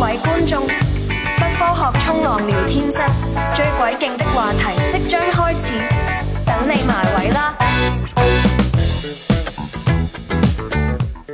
[0.00, 3.02] 各位觀眾，不科學衝浪聊天室
[3.54, 5.74] 最鬼勁的話題即將開始，
[6.46, 7.54] 等你埋位啦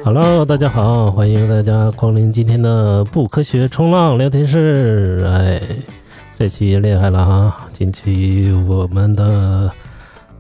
[0.04, 5.24] ！Hello，大家好，欢迎大家光临今天的不科学冲浪聊天室。
[5.33, 5.62] 哎，
[6.37, 7.69] 这期厉害了哈！
[7.72, 9.71] 近期我们的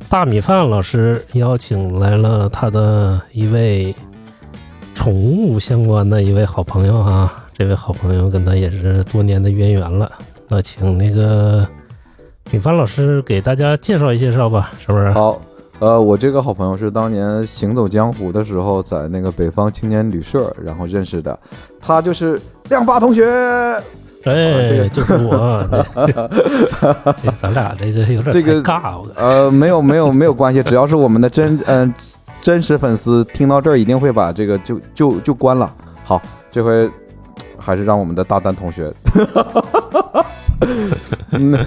[0.08, 3.94] 大米饭老师邀请来了他的一位
[4.96, 7.32] 宠物相关的一位好朋友哈。
[7.58, 10.12] 这位好朋友跟他也是多年的渊源了。
[10.46, 11.66] 那请那个
[12.50, 15.10] 米帆老师给大家介绍一介绍吧，是不是？
[15.12, 15.40] 好，
[15.78, 21.38] 呃，我这个好朋友是当年行走江湖的时候，在那个北方青年旅社然后认识的，
[21.80, 22.38] 他就是
[22.68, 23.24] 亮爸同学。
[24.24, 25.66] 哎，这个就是我。
[25.94, 26.12] 对
[27.24, 31.94] 这咱俩这个有点这个尬，我呃，没有没有没有关系，只要是我们的真嗯、
[32.42, 35.72] 真实粉丝听到这儿，一定会把这个就就就关了。
[36.04, 36.20] 好，
[36.50, 36.90] 这回
[37.66, 38.94] 还是让我们的大丹同学。
[41.32, 41.58] 嗯，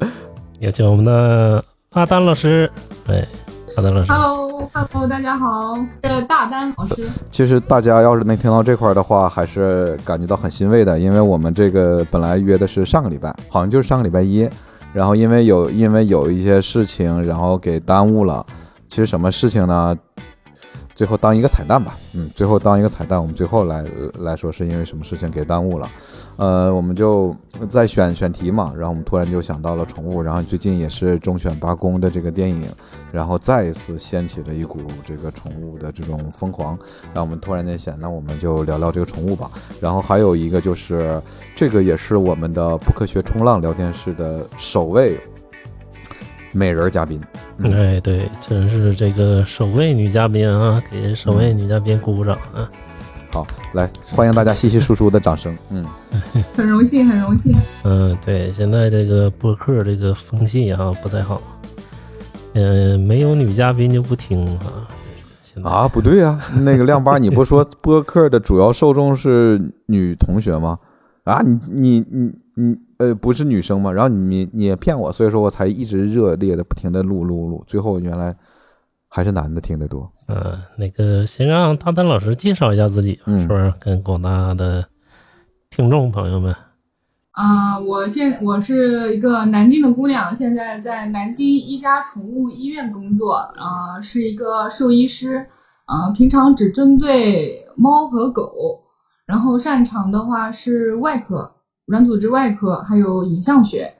[0.60, 2.70] 有请我们的阿丹老师。
[3.06, 3.26] 哎，
[3.74, 7.06] 阿丹老师，Hello，Hello，大家好，是大丹老师。
[7.30, 14.46] 其实大家要是能听到这块儿的话，还是感觉到很欣慰的，因为我们这个本来约的是上个礼拜，好像就是上个礼拜一，
[14.92, 18.44] 然后因为有因为有一些事情，然后给耽误了。
[18.88, 19.96] 其实什么事情呢？
[20.96, 23.84] 最后当一个彩蛋吧，嗯，最后当一个彩蛋，我们最后来
[24.18, 25.86] 来说是因为什么事情给耽误了，
[26.36, 27.36] 呃，我们就
[27.68, 32.66] 在选选题嘛，然后我们突然就想到了宠物，然后最近也是中选八公的这个电影，
[33.12, 36.78] 然后再一次掀起了一股这个宠物的这种疯狂，
[37.12, 39.50] 然后我们突然间想，那我们就聊聊这个宠物吧。
[39.82, 41.20] 然后还有一个就是，
[41.54, 45.20] 这个也是我们的不科学冲浪聊天室的首位
[46.56, 47.20] 美人嘉宾。
[47.58, 52.68] 嗯哎，对，真是这个首位女嘉宾啊，给首位女嘉宾鼓鼓掌啊！
[53.30, 55.56] 好，来欢迎大家稀稀疏疏的掌声。
[55.70, 55.84] 嗯，
[56.54, 57.54] 很荣幸，很荣幸。
[57.84, 61.40] 嗯，对，现在这个播客这个风气啊不太好，
[62.54, 64.88] 嗯，没有女嘉宾就不听啊。
[65.62, 70.78] 啊，不对啊，那个亮八，你不说 播客的主要受众是女同学吗？
[71.24, 73.92] 啊，你你你你呃，不是女生吗？
[73.92, 78.34] 然后你你也骗我，所以说我才一直热烈的不停的录录录，最后原来
[79.08, 80.10] 还是男的听得多。
[80.28, 84.86] 嗯，那个先让大丹老师介绍一下自己，嗯是不是跟广大的
[85.70, 86.54] 听众朋友们？
[87.32, 95.48] 啊、我现我是一个南京的姑娘，现在在南京一家宠物医院工作，啊、是一个兽医师，
[95.84, 98.84] 啊、平常只针对猫和狗，
[99.26, 101.55] 然后擅长的话是外科、
[101.86, 103.94] 软组织外科，还有影像学，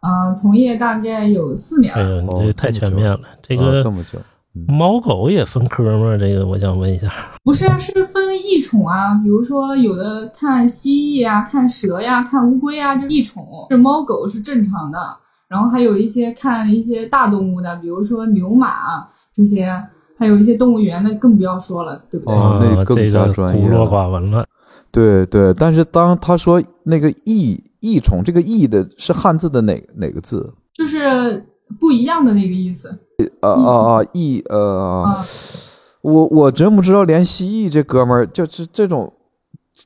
[0.00, 2.02] 啊、从业大概有四年了。
[2.02, 3.20] 哎呦，你哦这太全面了。
[3.40, 4.18] 这啊个这么久，
[4.66, 6.16] 猫狗也分科吗？
[6.16, 7.08] 这个我想问一下。
[7.44, 13.46] 不是啊，是分异宠啊，比如说有的看蜥蜴啊，看蛇呀、看乌龟啊，就是异宠。
[13.70, 14.98] 这猫狗是正常的，
[15.48, 19.84] 然后还有一些看一些大动物的，比如说牛马啊这些，
[20.18, 22.34] 还有一些动物园的更不要说了，对不对？
[22.34, 24.44] 哦那更这个加专业孤陋了寡闻了。
[24.92, 30.52] 对对，但是当他说那个异异虫，这个异的是汉字的哪哪个字？
[30.74, 31.46] 就是
[31.80, 32.98] 不一样的那个意思。
[33.40, 35.04] 呃啊啊异呃。
[35.04, 35.24] 啊、
[36.02, 39.12] 我我真不知道，连蜥蜴这哥们儿就是这种，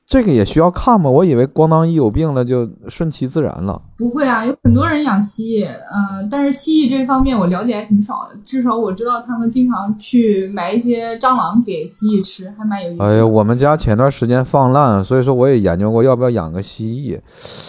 [0.07, 1.09] 这个也需要看吗？
[1.09, 3.81] 我以为咣当一有病了就顺其自然了。
[3.97, 13.05] 不会啊，有很多人养蜥蜴，嗯、但是蜥蜴这方面我了解还挺少的，至少我知道他们经常去买一些蟑螂给蜥蜴吃，还蛮有意思的。
[13.05, 17.19] 哎呀，我们家前段时间放烂，所以说我也研究过要不要养个蜥蜴。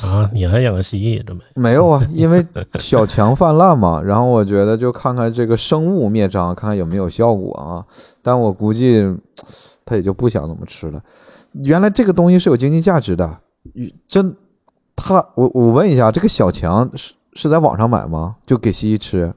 [0.06, 1.42] 啊，你还养个蜥蜴，这没？
[1.56, 7.86] 没有啊， 因为小强泛滥嘛，然后我觉得就看看这个生物灭蟑，看看有没有效果啊。
[8.22, 9.16] 但我估计
[9.86, 11.02] 他也就不想怎么吃了。
[11.64, 13.40] 原来这个东西是有经济价值的，
[14.08, 14.36] 真。
[14.98, 18.38] 他我我问一下，这个小强是是在网上买吗？
[18.46, 19.34] 就给蜥蜴吃？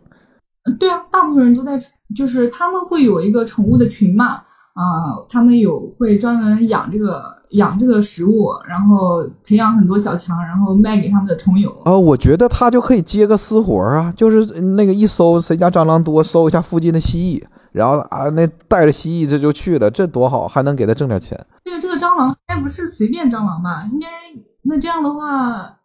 [0.79, 1.77] 对啊，大部分人都在，
[2.15, 4.37] 就是他们会有一个宠物的群嘛，
[4.75, 7.21] 啊、他们有会专门养这个
[7.51, 11.77] 养这个食物，然后培养很多小强，然后卖给他们的虫友。
[11.85, 21.39] 啊、我觉得他就可以接个私活啊，就是那个一搜谁家蟑螂多，搜一下附近的蜥蜴，然后啊那带着蜥蜴这就去了，这多好，还能给他挣点钱。
[21.65, 23.89] 这个这个蟑螂应该不是随便蟑螂吧？
[23.93, 24.07] 应该
[24.63, 25.79] 那这样的话，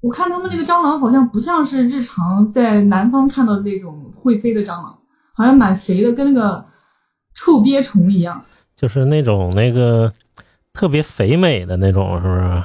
[0.00, 4.98] 我看他们那个蟑螂好像不像是日常在南方看到的那种会飞的蟑螂，
[5.34, 6.64] 好像蛮肥的，跟那个
[7.34, 8.42] 臭鳖虫一样。
[8.76, 10.12] 就是那种那个
[10.72, 12.64] 特别肥美的那种，是不是？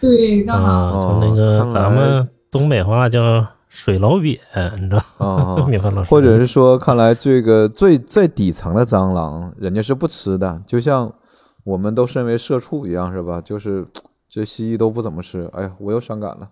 [0.00, 0.64] 对，蟑螂。
[0.64, 3.46] 啊，就那个咱们东北话叫
[3.78, 4.40] 水老鳖，
[4.80, 5.04] 你知道？
[5.24, 11.14] 啊米饭老师，或者是说，看来这个最最底层的蟑螂，人家是不吃的，就像
[11.62, 13.40] 我们都身为社畜一样，是吧？
[13.40, 13.86] 就是
[14.28, 15.48] 这蜥蜴都不怎么吃。
[15.52, 16.48] 哎呀，我又伤感了。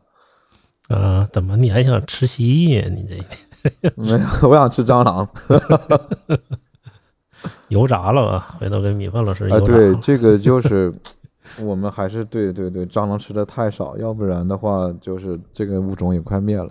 [0.97, 2.89] 啊，怎么你还想吃蜥蜴呀？
[2.95, 3.17] 你这
[3.97, 5.29] 没有，我想吃蟑螂。
[7.69, 8.55] 油炸了吧？
[8.61, 10.95] 回头给米饭老师哎，油炸对，这个就是
[11.61, 16.71] 我们还是对对对，蟑螂吃的太少，要不然的话，就是这个物种也快灭了。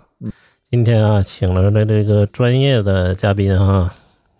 [0.68, 3.88] 今天啊，请来了这个专业的嘉宾哈，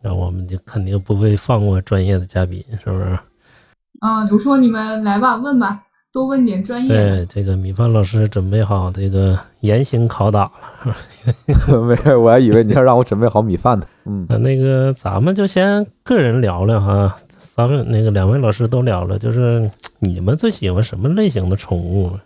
[0.03, 3.17] 那我们就肯定不会放过专业的嘉宾，是不是？
[4.01, 6.95] 嗯，我说你们来吧，问吧，多问点专业的。
[6.95, 10.97] 对，这个米饭老师准备好这个严刑拷打了。
[11.87, 13.87] 没事，我还以为你要让我准备好米饭呢。
[14.07, 19.71] 嗯，那那个咱们就先个人聊聊哈，咱们那个两位老师都聊了，就是
[20.01, 22.19] 你们最喜欢什么类型的宠物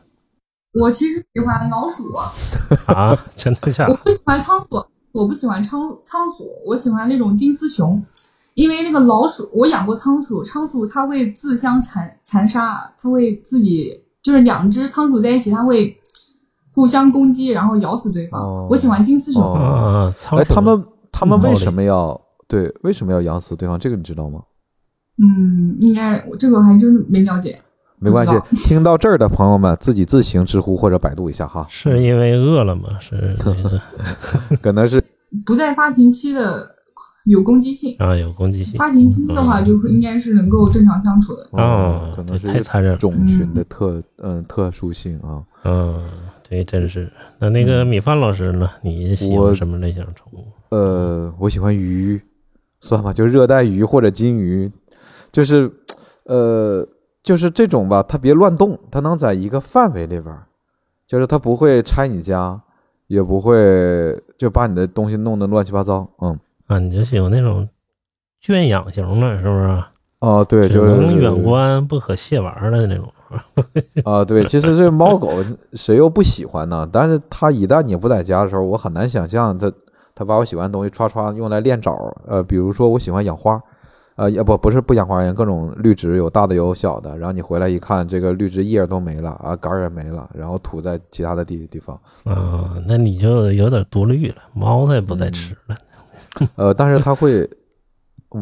[0.73, 2.15] 我其实喜欢老鼠，
[2.93, 3.17] 啊？
[3.37, 3.93] 真的假的？
[3.93, 8.05] 我不喜欢仓鼠，我不喜欢仓仓鼠，我喜欢那种金丝熊，
[8.55, 15.99] 因为那个老鼠，我养过仓鼠，仓鼠它会自相残残杀，它会自己就是两只仓鼠在一起，它会
[16.73, 18.41] 互相攻击，然后咬死对方。
[18.41, 19.43] 哦我喜欢金丝熊。
[19.43, 23.77] 哦啊，仓哎，他们他们为嗯什么要对为什么要咬死对方？
[23.77, 24.43] 这个你知道吗？
[25.19, 27.61] 嗯，应该我这个我还真没了解。
[28.01, 32.89] 没关系，听到这儿的朋友们自己自行知乎或者百度一下哈，是因为饿了吗？
[32.99, 33.81] 是 那个
[34.63, 35.03] 可能是
[35.47, 36.67] 不在发情期的
[37.25, 41.63] 有攻击性，啊，有攻击性发情期的话就应该是能够正常相处的。
[41.63, 42.99] 啊可，能太残忍了。
[42.99, 45.43] 种群的特嗯特殊性啊。
[45.65, 46.03] 嗯，
[46.49, 47.09] 这真是。
[47.39, 48.69] 那那个米饭老师呢？
[48.83, 50.47] 你喜欢我什么类型的宠物？
[50.71, 52.21] 呃，我喜欢鱼，
[52.81, 54.71] 算吧，就热带鱼或者金鱼，
[55.31, 55.71] 就是
[56.25, 56.87] 呃，
[57.23, 60.47] 就是这种吧，它别乱动，它能在一个范围里边儿，
[61.07, 62.61] 就是它不会拆你家，
[63.07, 66.09] 也不会就把你的东西弄得乱七八糟。
[66.21, 67.69] 嗯，啊，你就喜欢那种
[68.41, 69.85] 圈养型的，是不是？
[70.21, 73.11] 啊，对，只就是能远观不可亵玩的那种。
[74.05, 75.31] 啊，对，其实这猫狗
[75.73, 76.87] 谁又不喜欢呢？
[76.93, 79.73] 但是它一旦你不在家的时候，我很难想象它
[80.15, 81.97] 它把我喜欢的东西歘歘用来练爪。
[82.27, 83.59] 呃，比如说我喜欢养花，
[84.21, 87.17] 呃，也不不是不养花，园各种绿植，有大的有小的。
[87.17, 91.99] 然后你回来一看，这个绿植叶都没了啊，杆儿也没了，然后土在其他的地地方。
[92.25, 94.37] 啊，那你就有点多虑了。
[94.53, 95.77] 猫它也不嗯再吃了。
[96.57, 97.49] 呃，但是它会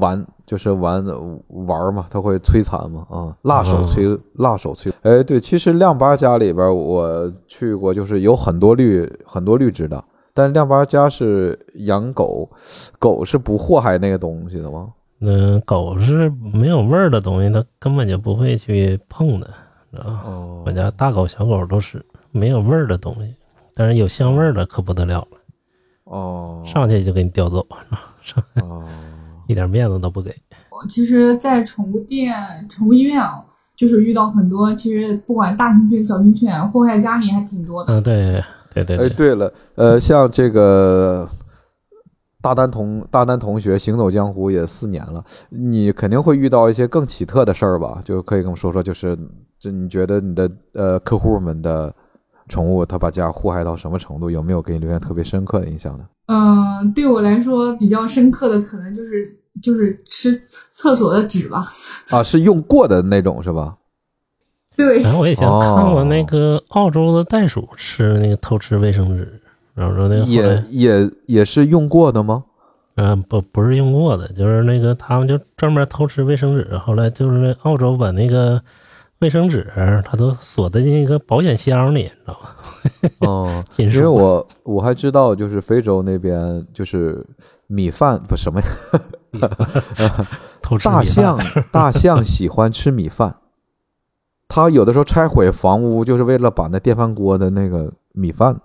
[0.01, 1.05] 玩，就是玩
[1.47, 4.91] 玩嘛，它会摧残嘛，啊，辣手摧，辣手摧。
[5.03, 10.05] 哎，对，其实亮八家里边我去过，就是有很多绿很多绿植的，
[10.35, 12.51] 但亮八家是养狗，
[12.99, 14.89] 狗是不祸害那个东西的吗？
[15.21, 19.47] 嗯，狗是没有味儿的东西，它根本就不会去碰的，
[19.93, 20.23] 知道吧？
[20.27, 23.35] 哦我家大狗小狗都是没有味儿的东西，
[23.75, 25.39] 但是有香味儿的可不得了了，
[26.05, 27.67] 哦上去就给你叼走，
[28.23, 28.85] 上哦
[29.49, 30.35] 一点面子都不给。
[30.89, 32.33] 其实，在宠物店、
[32.71, 33.43] 宠物医院啊，
[33.77, 37.95] 就是遇到很多，其实不管大型犬、小型犬，祸害家里还挺多的。
[37.95, 38.41] 嗯，对
[38.73, 41.29] 对对哎，对，对了，呃，像这个
[42.49, 48.01] 大丹同大丹同学行走江湖也四年了，你肯定会遇到一些更奇特的事儿吧？
[48.03, 49.15] 就可以跟我说说，就是
[49.61, 51.95] 这你觉得你的呃客户们的
[52.49, 54.31] 宠物它把家祸害到什么程度？
[54.31, 56.05] 有没有给你留下特别深刻的印象呢？
[56.27, 61.59] 嗯、对我来说比较深刻的，可能就是就是吃厕所的纸吧。
[62.13, 63.77] 啊，是用过的那种是吧？
[64.75, 69.41] 对，然后我以前哦看过那个澳洲的袋鼠吃那个偷吃卫生纸，
[69.79, 72.45] 然后说那个后也，也也是用过的吗？
[72.97, 78.61] 嗯、不不是用过的，就是那个他们就专门偷吃卫生纸，后来就是那澳洲把那个
[79.21, 79.65] 卫生纸
[80.05, 82.49] 他都锁在那个保险箱里，你知道吗？
[83.21, 87.25] 哦， 因为我我还知道，就是非洲那边就是
[87.69, 90.27] 米饭不什么呀
[90.61, 91.39] 偷吃大象，
[91.71, 93.37] 大象喜欢吃米饭。
[94.49, 98.59] 他有的时候拆毁房屋，就是为了把那电饭锅的那个米饭，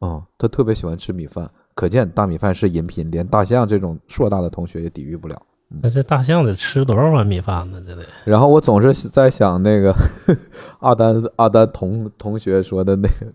[0.00, 1.50] 啊、它特别喜欢吃米饭。
[1.74, 5.40] 可见大米饭是饮品，连大象这种硕大的同学也抵御不了。
[5.82, 7.82] 那这大象得吃多少碗米饭呢？
[7.86, 9.94] 这得然后我总是在想那个
[10.80, 13.32] 阿丹阿丹同同学说的那个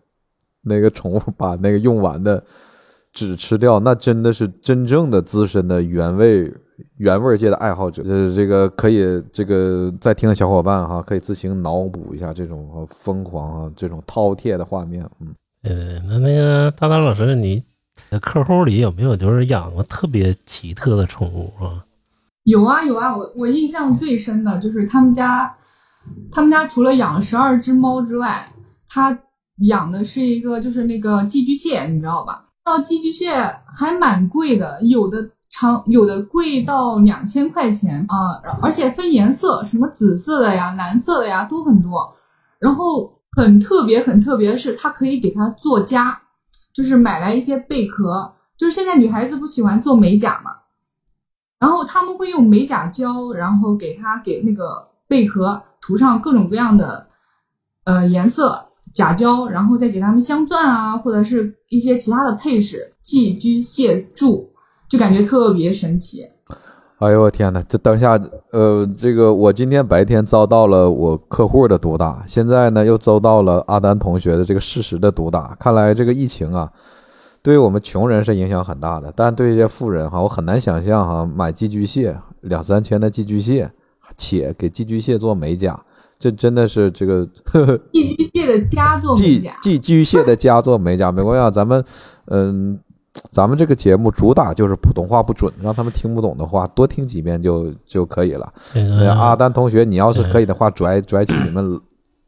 [0.63, 2.43] 那个宠物把那个用完的
[3.13, 6.51] 纸吃掉，那真的是真正的资深的原味
[6.98, 8.01] 原味界的爱好者。
[8.01, 15.08] 就是这个可以这个在听的小伙伴哈，可以自行脑补一下这种呃疯狂啊，这种饕餮的画面。
[15.20, 17.63] 嗯，呃，那那个大丹老师，你
[18.10, 21.86] 的客户里有没有就是养过特别奇特的宠物啊？
[22.43, 25.55] 有啊有啊，我我印象最深的就是他们家，
[26.32, 28.51] 他们家除了养十二只猫之外，
[28.89, 29.20] 他
[29.55, 32.50] 养的是一个就是那个寄居蟹，你知道吧？
[32.65, 33.34] 到寄居蟹
[33.74, 42.15] 还蛮贵的，有的长有的贵到两千块钱啊，而且分颜色，什么紫色的呀、蓝色的呀都很多。
[42.60, 46.22] 然后很特别很特别的是，它可以给它做家，
[46.74, 50.58] 就是买来一些贝壳，就是现在女孩子不喜欢做美甲嘛，
[51.60, 57.08] 然后他们会用美甲胶，然后给它给那个贝壳涂上各种各样的
[57.84, 64.54] 呃颜色甲胶，然后再给它们镶钻啊，或者是一些其他的配饰，寄居蟹柱，
[64.90, 66.30] 就感觉特别神奇。
[67.03, 68.17] 哎呦我天呐，这等一下，
[68.51, 75.53] 呃，这个我今天白天遭到了我客户的毒打，现在呢又遭到了阿丹同学的这个事实的毒打。
[75.60, 76.72] 看来这个疫情啊，
[77.41, 83.69] 对于我们穷人是影响很大的，但对一些富人哈，我很难想象哈，买寄居蟹两三千的寄居蟹，
[84.15, 85.77] 且给寄居蟹做美甲，
[86.17, 91.83] 这真的是这个呵呵寄居蟹的家做美寄甲，寄居蟹的家做美甲，没关系啊，咱们
[92.27, 92.79] 嗯。
[93.32, 98.51] 咱们这个节目主打就是普通话不准，让他们听不懂的话多听几遍就就可以了。
[98.74, 101.79] 这呃，个阿丹同学，你要是可以的话，拽拽起你们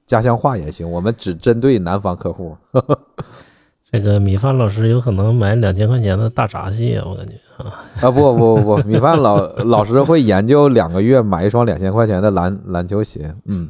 [0.06, 2.56] 家乡话也行，我们只针对南方客户。
[3.92, 13.34] 这个米饭老师有可能买两千块钱的大闸蟹，我感觉啊，啊，不不不不，米饭老老师会研究两个月买一双两千块钱的篮篮球鞋。
[13.46, 13.68] 嗯，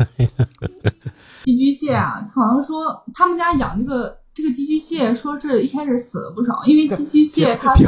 [1.46, 2.76] 寄居蟹啊，好像说
[3.14, 7.88] 他们家养这个这个寄居蟹，说是一开始死了不少，因为寄居蟹 它就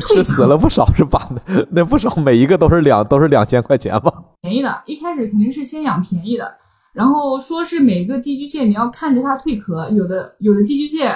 [0.00, 1.30] 是死了不少是吧？
[1.70, 4.12] 那不少每一个都是两都是两千块钱吧？
[4.42, 6.56] 便宜的，一开始肯定是先养便宜的，
[6.92, 11.06] 然后说是每个寄居蟹你要看着它蜕壳，有的有的寄居蟹，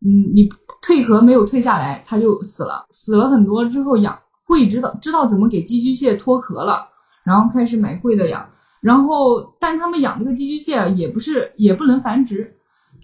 [0.00, 0.48] 嗯，你
[0.86, 6.90] 蜕壳没有蜕下来，它就死了，死了很多之后养会知道知道怎么给寄居蟹脱壳了，
[7.24, 12.52] 然后开始买贵的养，然后但他们养这个寄居蟹也不是也不能繁殖。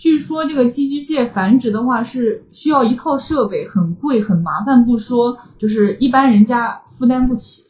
[0.02, 7.62] 据说这个寄居蟹繁殖的话是需要一套设备，很贵很麻烦不说，就是一般人家负担不起，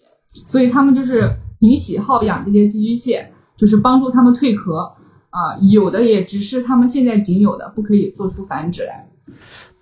[0.47, 4.95] 所以他们就是凭喜好养这些寄居蟹，就是帮助他们蜕壳
[5.29, 9.11] 啊、有的也只是他们现在仅有的，不可以做出繁殖来。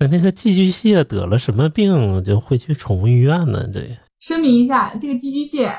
[0.01, 3.69] 那那个寄居蟹得了什么病就会去宠物医院呢？
[3.73, 5.71] 这声明一下，这个寄居蟹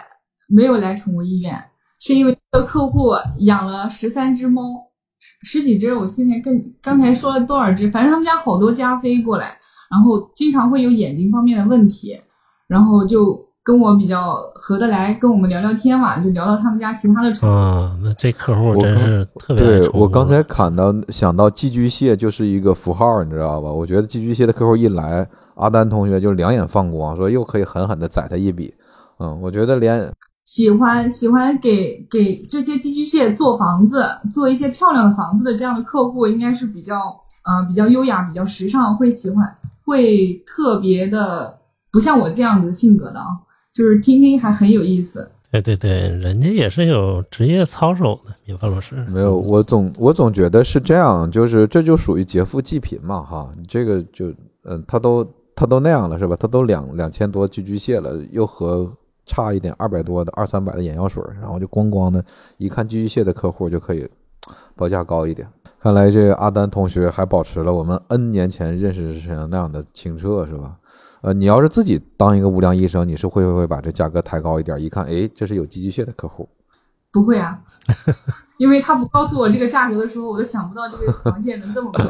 [0.48, 1.66] 没有来宠物医院，
[2.00, 4.90] 是因为这个客户养了十三只猫，
[5.43, 9.57] 十几只，我现在跟刚才说了多少只，反正他们家好多加菲过来，
[9.89, 12.19] 然后经常会有眼睛方面的问题，
[12.67, 17.53] 然后就跟我比较合得来，跟我们聊聊天嘛，就聊到他们家其他的宠物。
[17.53, 23.71] 啊，那这客户真是特别爱对我刚才看到想到寄居蟹就是一个符号，你知道吧？
[23.71, 28.74] 我觉得寄居蟹的客户一来，阿丹同学就两眼放光，说又可以狠狠的宰他一笔。
[29.19, 30.12] 嗯，我觉得连
[30.53, 34.03] 喜欢喜欢给给这些寄居蟹做房子，
[34.34, 36.98] 做一些漂亮的房子的这样的客户，应该是比较
[37.46, 39.55] 呃比较优雅、比较时尚，会喜欢，
[39.86, 41.60] 会特别的
[41.93, 43.27] 不像我这样子性格的啊，
[43.74, 45.31] 就是听听还很有意思。
[45.53, 45.89] 对对对，
[46.20, 48.96] 人家也是有职业操守的，米饭老师。
[49.05, 54.34] 没有，我总我总觉得是这样，就是这就属于劫富济贫嘛，哈，你这个就
[54.65, 56.36] 嗯，他都他都那样了是吧？
[56.38, 58.91] 他都两两千多寄居蟹了，又和
[59.31, 62.21] 差一点二百多的二三百的眼药水，然后就咣咣的，
[62.57, 64.05] 一看寄居蟹的客户就可以
[64.75, 65.47] 报价高一点。
[65.79, 70.75] 看来这阿丹同学还保持了我们 N 年前认识时那样的清澈，是吧？
[71.21, 74.77] 呃，你要是自己当一个无良医生，你是会不会把这价格抬高一点？
[74.81, 76.50] 一看，哎，这是有寄居蟹的客户。
[77.13, 77.59] 不会啊，
[78.57, 82.03] 因为他不告诉我这个价格的时候，我都想不到这个螃蟹能这么贵。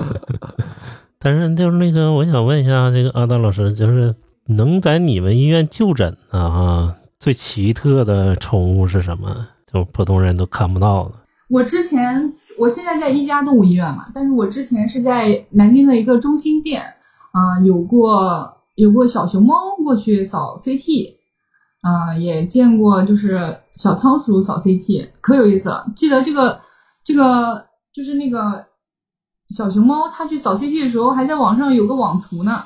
[1.19, 9.47] 但是就是那个，我想问一下，这个阿丹老师，就是能在你们医院就诊的啊，最奇特的宠物是什么？
[9.71, 11.11] 就普通人都看不到的。
[11.49, 16.81] 我之前，我现在在一家动物医院嘛，但是我之前是在南京的一个中心店
[17.31, 19.53] 啊、有过有过小熊猫
[19.85, 21.17] 过去扫 CT，
[21.81, 25.91] 啊、也见过就是小仓鼠扫 CT，可有意思了。
[25.95, 26.59] 记得这个
[27.03, 28.65] 这个就是那个
[29.55, 32.57] 小熊猫，它去扫 CT 的时候，还在网上有个网图呢。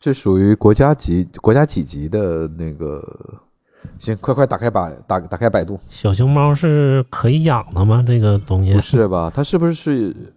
[0.00, 3.02] 这属于国家级、国家几级的那个？
[3.98, 8.04] 行，快快打开百打打开百度，小熊猫是可以养的吗？
[8.06, 9.30] 这个东西不是吧？
[9.34, 10.34] 它是不是是？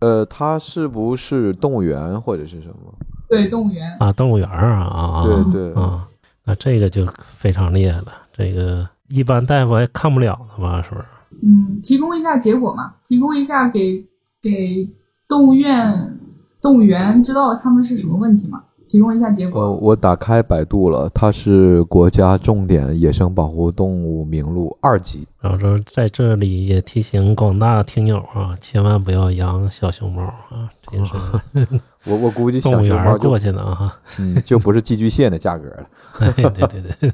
[0.00, 2.94] 呃，它是不是动物园或者是什么？
[3.28, 3.86] 对，动物园。
[3.98, 5.24] 啊，动物园啊啊啊！
[5.24, 6.06] 对对啊，
[6.44, 8.06] 那这个就非常厉害了。
[8.32, 10.82] 这个一般大夫还看不了的吧？
[10.82, 11.04] 是不是？
[11.42, 14.04] 嗯，提供一下结果嘛，提供一下给
[14.40, 14.88] 给
[15.28, 16.18] 动物院、
[16.62, 19.72] 动物园知道他们是什么问题嘛，提供一下结呃，果。
[19.72, 25.24] 我打开百度了，它是国家重点野生保护动物名录二级。
[25.40, 30.68] 然后说在这里也提醒广大听友啊，千万不要养小熊猫啊，
[32.04, 33.96] 我我估计动物小熊猫就园过去的啊。
[34.18, 35.86] 嗯就不是寄居蟹的价格了。
[36.18, 37.12] 哎，对对对，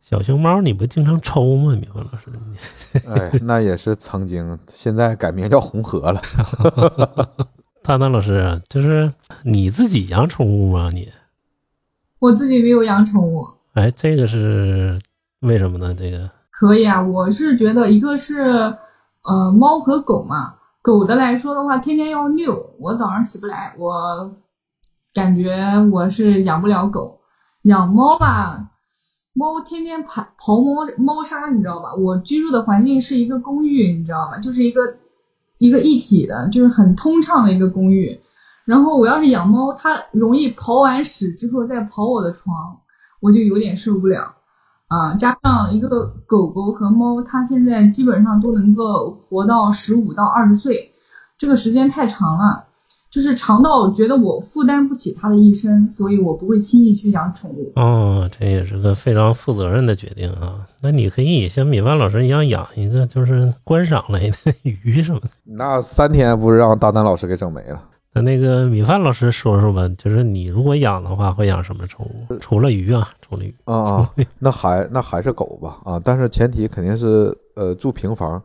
[0.00, 1.76] 小熊猫你不经常抽吗？
[1.76, 6.20] 米饭老师，你哎，那也是曾经，现在改名叫红河了。
[7.86, 9.12] 大丹老师，就是
[9.44, 10.90] 你自己养宠物吗？
[10.92, 11.08] 你？
[12.18, 13.46] 我自己没有养宠物。
[13.74, 14.98] 哎，这个是
[15.38, 15.94] 为什么呢？
[15.96, 24.32] 这个可以啊，我是觉得一个是呃猫和狗嘛，狗的来说的话，天天要遛，我早上起不来，我
[25.14, 25.54] 感觉
[25.92, 27.20] 我是养不了狗。
[27.62, 28.72] 养猫吧，
[29.32, 31.94] 猫天天刨刨猫猫砂，你知道吧？
[31.94, 34.40] 我居住的环境是一个公寓，你知道吧？
[34.40, 34.80] 就是一个
[35.58, 38.20] 一个一体的，就是很通畅的一个公寓。
[38.64, 42.80] 然后我要是养猫，它容易刨完屎之后再刨我的床，
[43.20, 44.34] 我就有点受不了。
[44.88, 50.92] 啊，加上一个狗狗和猫，它现在基本上都能够活到十五到二十岁，
[51.38, 52.65] 这个时间太长了，
[53.16, 57.72] 就是长到觉得我负担不起它的一生，所以我不会轻易去养宠物。
[57.76, 60.66] 哦，这也是个非常负责任的决定啊。
[60.82, 65.30] 那你可以像米饭老师一样养一个，就是观赏类的 鱼什么的。
[65.44, 67.82] 那三天不是让大丹老师给整没了？
[68.12, 72.36] 那那个米饭老师说说吧，就是你如果养的话，会养什么宠物？
[72.38, 75.98] 除了鱼啊，除了鱼啊啊，那还那还是狗吧啊！
[76.04, 78.42] 但是前提肯定是呃住平房，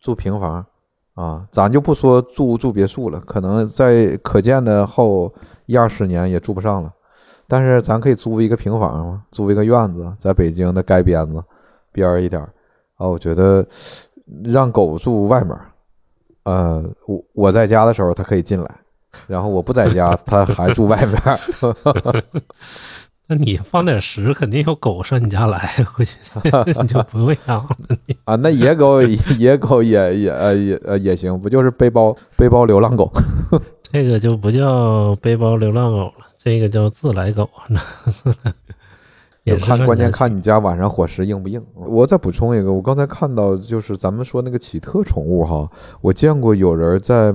[0.00, 0.66] 住平房
[1.14, 5.32] 啊，咱就不说住住别墅了，可能在可见的后
[5.66, 6.92] 一二十年也住不上了。
[7.46, 11.42] 但是咱可以租一个平房嘛，租一个院子，在北京的街边子
[11.92, 12.48] 边儿一点儿
[12.96, 13.06] 啊。
[13.06, 13.66] 我觉得
[14.44, 15.54] 让狗住外面，
[16.44, 18.78] 呃，我我在家的时候它可以进来。
[19.26, 21.20] 然后我不在家，它还住外面。
[23.26, 25.58] 那你放点食，肯定有狗上你家来，
[25.94, 26.16] 回去
[26.80, 27.76] 你就不用养了。
[28.24, 29.00] 啊，那野狗
[29.38, 33.10] 野狗也也呃也呃也行，不就是背包背包流浪狗？
[33.82, 37.48] 这个就不叫背包流浪狗了，这个叫自来狗。
[39.44, 41.64] 也看关键看你家晚上伙食硬不硬。
[41.74, 45.68] 我再补充一个，我刚才看到就是咱们说那个奇特宠物哈，
[46.00, 47.34] 我见过有人在。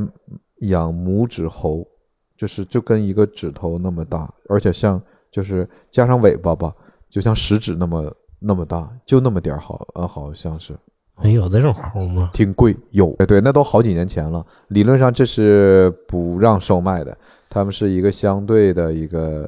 [0.62, 1.88] 养拇指猴，
[2.36, 5.00] 就是就跟一个指头那么大，而且像
[5.38, 6.74] 就是加上尾巴吧，
[7.12, 10.76] 就像食指那么那么大，就那么点儿好呃，好像是。
[11.22, 12.32] 有这种猴吗？
[12.34, 13.16] 挺贵，有。
[13.20, 14.44] 哎，对，那都好几年前了。
[14.70, 17.16] 理论上这是不让售卖的，
[17.52, 19.48] 他们是一个相对的一个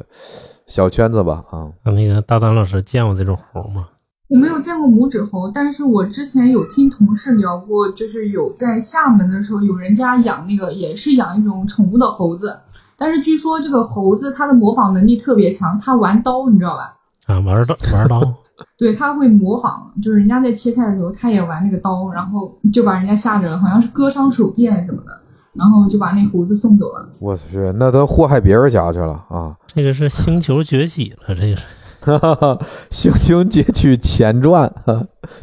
[0.68, 1.44] 小圈子吧？
[1.50, 3.90] 啊，那个大丹老师见过这种猴吗？
[4.30, 12.60] 我没有见过拇指猴，但是我之前有听同事聊过，就是有在厦门的时候，有人家养那个也是养一种宠物的猴子，
[13.00, 16.98] 但是据说这个猴子它的模仿能力特别强，它玩刀，你知道吧？
[17.26, 18.22] 啊，玩刀，玩刀。
[18.78, 25.22] 对，它会模仿，就是人家在切菜的时候，它也玩那个刀，然后就把人家吓着了，好像是割伤手臂还是怎么的，
[25.54, 27.08] 然后就把那猴子送走了。
[27.22, 29.56] 我去，那都祸害别人家去了啊！
[29.66, 31.64] 这个是星球崛起了，这个是。
[32.02, 32.60] 哈哈哈，
[32.90, 34.74] 星星截取前传，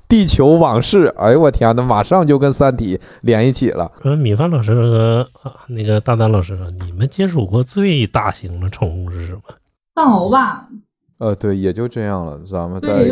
[0.08, 1.06] 地球往事。
[1.18, 3.92] 哎呦我天哪，马上就跟三体连一起了。
[4.02, 5.28] 说米饭老师和
[5.68, 9.40] 那个大丹老师，你们接触过最大型的宠物是什么？
[9.94, 10.68] 藏獒吧。
[11.18, 12.38] 呃，对，也就这样了。
[12.44, 13.06] 咱们在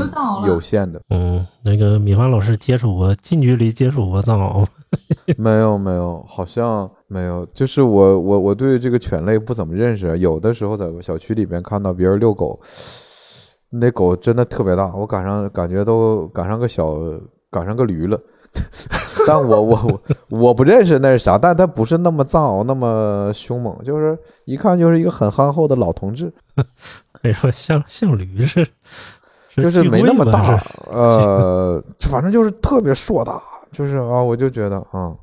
[0.47, 1.01] 有限的。
[1.09, 4.69] 嗯，那个米饭老师接触过近距离接触过藏獒吗？
[5.39, 7.47] 没有，没有，好像没有。
[7.55, 10.19] 就是我，我，我对这个犬类不怎么认识。
[10.19, 12.61] 有的时候在小区里边看到别人遛狗。
[13.81, 16.97] 那狗真的特别大，我赶上感觉都赶上个小
[17.51, 18.19] 赶上个驴了，
[19.27, 26.33] 但我我我我不认识那是啥，但它不是那么藏獒那么凶猛，就是一看就是一个很憨厚的老同志。
[27.23, 28.65] 你说像像驴似
[29.57, 35.15] 的，就是没那么大，呃，反正就是特别硕大，就是啊，我就觉得啊。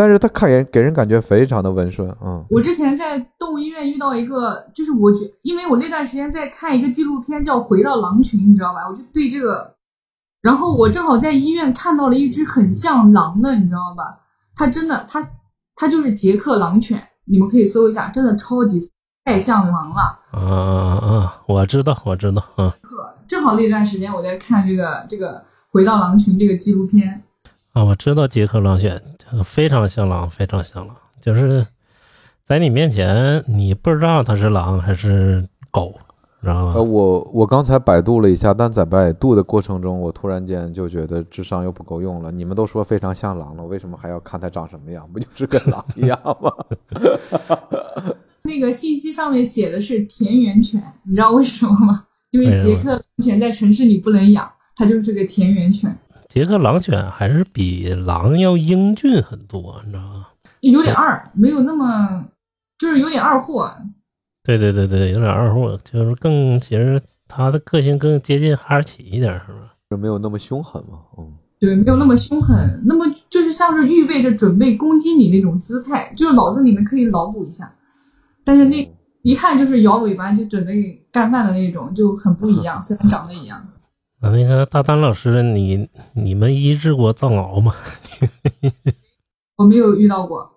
[0.00, 2.46] 但是他看人给人感觉非常的温顺，嗯。
[2.48, 8.88] 我之前在动物医院遇到一个，就是我觉，因为我那段时间在看一个纪录片叫《回到狼群》，你知道吧？
[8.88, 9.74] 我就对这个，
[10.40, 14.20] 然后我正好在医院看到了一只很像狼的，你知道吧？
[14.56, 15.28] 它真的，它
[15.76, 18.80] 它就是捷克狼犬，你们可以搜一下，真的超级
[19.26, 20.20] 太像狼了。
[20.30, 21.42] 啊啊！
[21.44, 22.72] 我知道，我知道，嗯。
[23.28, 27.22] 正好那段时间我在看这个这个《回到狼群》这个纪录片。
[27.74, 29.02] 啊，我知道捷克狼犬。
[29.44, 31.66] 非常像狼，非常像狼，就是
[32.42, 35.94] 在你面前，你不知道它是狼还是狗，
[36.42, 36.72] 知道吗？
[36.74, 42.32] 呃，我我刚才百度了一下，但在百度的过程中，我突然间就觉得智商又不够用了。
[42.32, 45.08] 你们都说非常像狼了，为什么还要看它长什么样？
[45.12, 46.50] 不就是跟狼一样吗？
[48.42, 52.04] 那个信息上面写的是田园犬，你知道为什么吗？
[52.30, 55.98] 因为捷克犬在城市里不能养，它就是个田园犬。
[56.30, 60.28] 捷克狼犬还是比狼要英俊很多，你知道吗？
[60.60, 62.28] 有点二，没有那么，
[62.78, 63.68] 就是有点二货。
[64.44, 69.74] 对对对对，有点二货，就是更其实它的个性更接近哈士奇一点，是吧？
[69.90, 71.00] 就没有那么凶狠嘛。
[71.18, 77.74] 嗯，对，没有那么凶狠，那么就是像是预备着准备攻击你那种姿态，就是脑子里面可以脑补一下，
[78.44, 83.66] 但是那一看就是摇尾巴就准备干饭的那种，就很不一样， 虽然长得一样。
[84.22, 87.74] 那那个大丹老师，你你们医治过藏獒吗？
[89.56, 90.50] 我没有遇到过，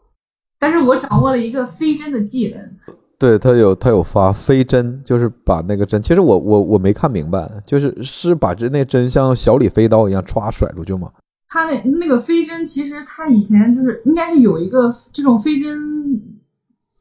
[0.60, 2.78] 但是我掌握了一个飞针的技能。
[3.18, 11.12] 对他有他有发飞针，就是把那个针，其实我我我没看明白，就是是把这那针像小李飞刀一样歘甩出去吗？
[11.48, 16.22] 他那那个飞针，其实他以前就是应该是有一个这种飞针、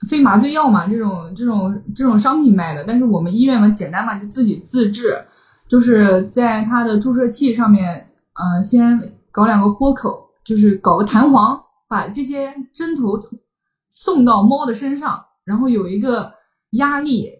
[0.08, 5.24] 非麻醉药嘛，这种这种这种商品卖的，但是我们医院嘛简单嘛就自己自制，
[5.72, 13.18] 就是在它的注射器上面，呃，先搞两个豁口，就是搞个弹簧，把这些针头
[13.88, 15.24] 送到猫的身上。
[15.46, 16.34] 然后有一个
[16.72, 17.30] 压力，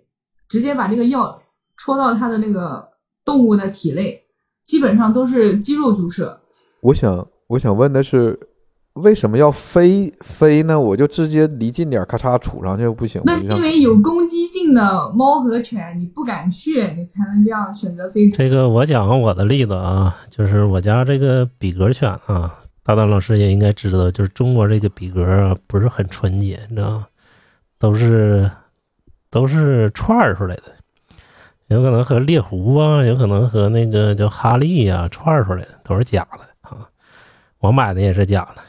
[0.48, 1.42] 直接把这个药
[1.76, 2.88] 戳到它的那个
[3.22, 4.22] 动物的体内，
[4.64, 6.40] 基本上都是肌肉注射。
[6.80, 8.40] 我想，我想问的是，
[8.94, 10.80] 为什么要飞飞呢？
[10.80, 13.24] 我就直接离近点，咔嚓杵上去不行吗？
[13.26, 18.30] 那是因为有攻击性的猫和犬，你不敢去，你才能这样选择飞。
[18.30, 27.06] 这个我讲我的例子啊，就是我家这个比格犬啊，大丹老师也应该知道，就是中国这个比格啊不是很纯洁，你知道吗？
[27.78, 28.48] 都是
[29.30, 30.62] 都是串出来的，
[31.66, 36.86] 有可能和猎狐啊，有可能和那个叫哈利呀串出来的，都是假的啊。
[37.58, 38.62] 我买的也是假的，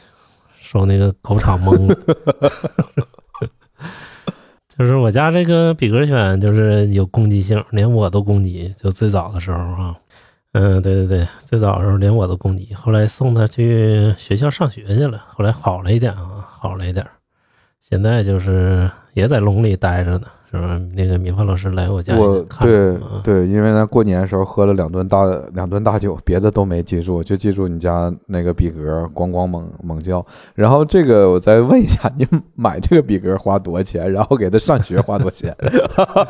[0.58, 1.94] 受那个狗场蒙了。
[4.76, 8.68] 就是我家这个比格犬，就是有攻击性，连我都攻击。
[8.76, 9.96] 就最早的时候啊，
[10.52, 12.74] 嗯，对对对，最早的时候连我都攻击。
[12.74, 17.06] 后来送它去学校上学去了，后来好了一点啊，好了一点。
[17.80, 20.80] 现在就是也在笼里待着呢，是吧？
[20.94, 30.24] 那个米饭老师来我家我看对啊对，因为咱过年的时候喝了两顿大两顿大酒，别的都没记住，就记住你家那个比格咣咣猛猛叫。
[30.54, 34.10] 然后这个我再问一下，你买这个比格花多少钱？
[34.12, 35.54] 然后给他上学花多少钱？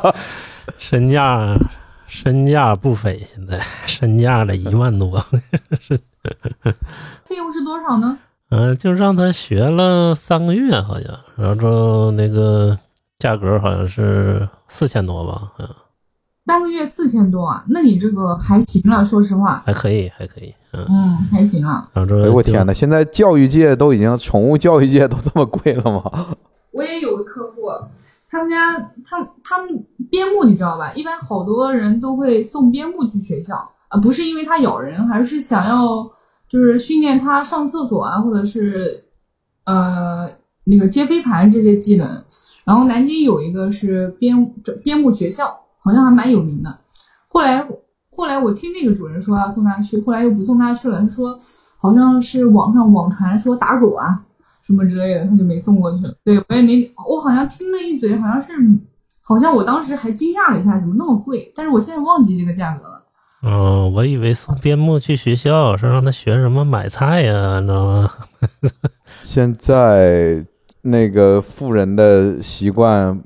[0.78, 1.58] 身价
[2.06, 5.18] 身价不菲，现在身价得一万多。
[7.24, 8.16] 费用是多少呢？
[8.50, 12.78] 嗯，就让他学了三个月，好像，然后那个
[13.24, 15.66] 价格好像是四千多吧，嗯
[16.44, 21.88] 三个月四千多啊，那你这个还行了，说实话，还可以，还可以，嗯，嗯，还行啊。
[21.94, 22.74] 然后这哎呦我天哪！
[22.74, 26.36] 现在教育界都已经宠物教育界都这么贵了吗？
[26.70, 27.62] 我也有个客户，
[28.30, 30.92] 他们家他他们边牧你知道吧？
[30.92, 36.12] 一般好多人都会送边牧去学校啊，不是因为它咬人，还是想要
[36.50, 39.06] 就是训练它上厕所啊，或者是
[39.64, 40.28] 呃
[40.64, 42.24] 那个接飞盘这些技能。
[42.64, 46.78] 然后南京有一个是边边牧学校，好像还蛮有名的。
[47.28, 47.68] 后来
[48.10, 51.00] 后来我听那个主人说要送他去，后来又不送他去了。
[51.00, 51.38] 他说
[51.78, 54.24] 好像是网上网传说打狗啊
[54.66, 56.14] 什么之类的，他就没送过去了。
[56.24, 58.52] 对我也没，我好像听了一嘴，好像是
[59.20, 61.52] 好像我当时还惊讶了一下，怎么那么贵？
[61.54, 63.04] 但是我现在忘记这个价格了。
[63.42, 68.10] 哦，我以为送边牧去学校是让他学什么买菜呀，你知道吗？
[69.22, 70.46] 现在
[70.84, 73.20] 那个富人的习惯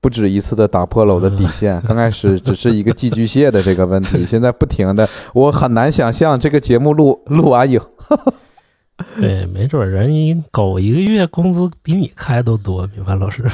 [0.00, 1.80] 不止一次的打破了我的底线。
[1.86, 7.88] 刚开始只是一个寄居蟹的这个问题， 现在不停的，我很难想象这个节目录录完以后，
[9.20, 13.44] 对，没准人一狗一个月工资比你开都多，米饭老师。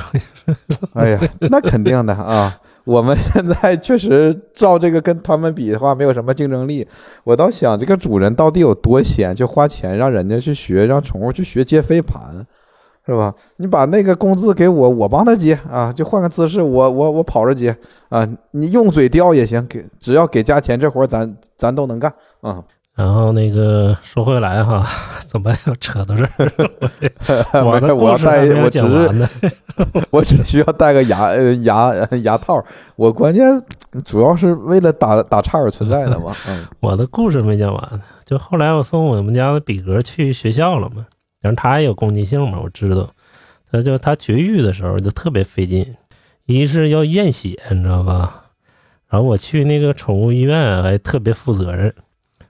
[0.94, 2.59] 哎呀，那肯定的啊。
[2.85, 6.87] 我们现在确实照这个跟他们比的话，没有什么竞争力。
[7.24, 12.46] 我倒想，这个主人到底有多闲，就花钱让人家去学，让宠物去学接飞盘，
[13.07, 13.33] 是吧？
[13.59, 17.75] 你把那个工资给我，我帮他结啊，就换个姿势，我我我跑着结
[18.09, 18.29] 啊。
[18.51, 22.62] 你用嘴叼也行，给只要给加钱，这活儿咱咱都能干啊。
[22.97, 24.85] 然后那个说回来哈，
[25.27, 27.61] 怎么又扯到这儿？
[27.62, 29.29] 我的故我要带事还没有我只是讲完呢。
[30.11, 32.64] 我只需要带个牙呃牙呃牙套，
[32.97, 33.45] 我关键
[34.03, 36.33] 主要是为了打打岔而存在的嘛。
[36.49, 41.05] 嗯，我的故事没讲完，就后来我送我们家的比格去学校了嘛，
[41.46, 43.09] 但是他也有攻击性嘛，我知道，
[43.70, 45.94] 他就他绝育的时候就特别费劲，
[46.44, 48.46] 一是要验血，你知道吧？
[49.06, 51.94] 然后我去那个宠物医院还特别负责任，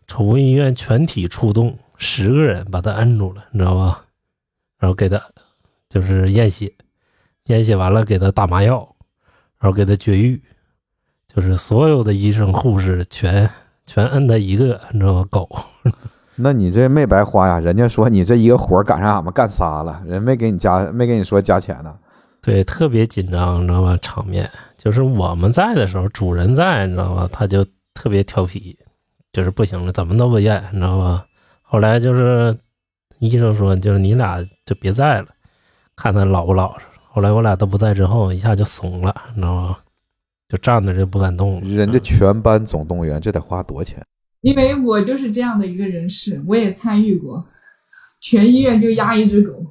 [0.07, 4.07] 宠物医院全体出动，十个人把他摁住了，你知道吧？
[4.79, 5.21] 然后给他
[5.91, 6.73] 就是验血，
[7.49, 8.97] 验血完了给他打麻药，
[9.59, 10.41] 然后给他绝育，
[11.29, 13.51] 就是所有的医生护士全
[13.85, 15.27] 全摁他一个，你知道吗？
[15.31, 15.47] 狗，
[16.37, 17.59] 那你这没白花呀？
[17.59, 21.95] 人家说你这一个活儿赶上俺们干仨了，人没给你加没给你说加钱呢。
[22.43, 23.99] 对，特别紧张，你知道吗？
[24.01, 27.29] 场面就是我们在的时候，主人在，你知道吗？
[27.33, 28.79] 他就特别调皮，
[29.33, 31.25] 就是不行了，怎么都不咽，你知道吗？
[31.63, 32.57] 后来就是
[33.19, 35.29] 医生说，就是你俩就别在了，
[35.97, 36.85] 看他老不老实。
[37.11, 39.79] 后来我俩都不在之后，一下就怂了，你知道吗？
[40.49, 41.61] 就站着就不敢动了。
[41.63, 44.01] 人家全班总动员，这得花多少钱？
[44.41, 47.47] 因为我就是这样的一个人士，我也参与过，
[48.21, 49.67] 全医院就压一只狗。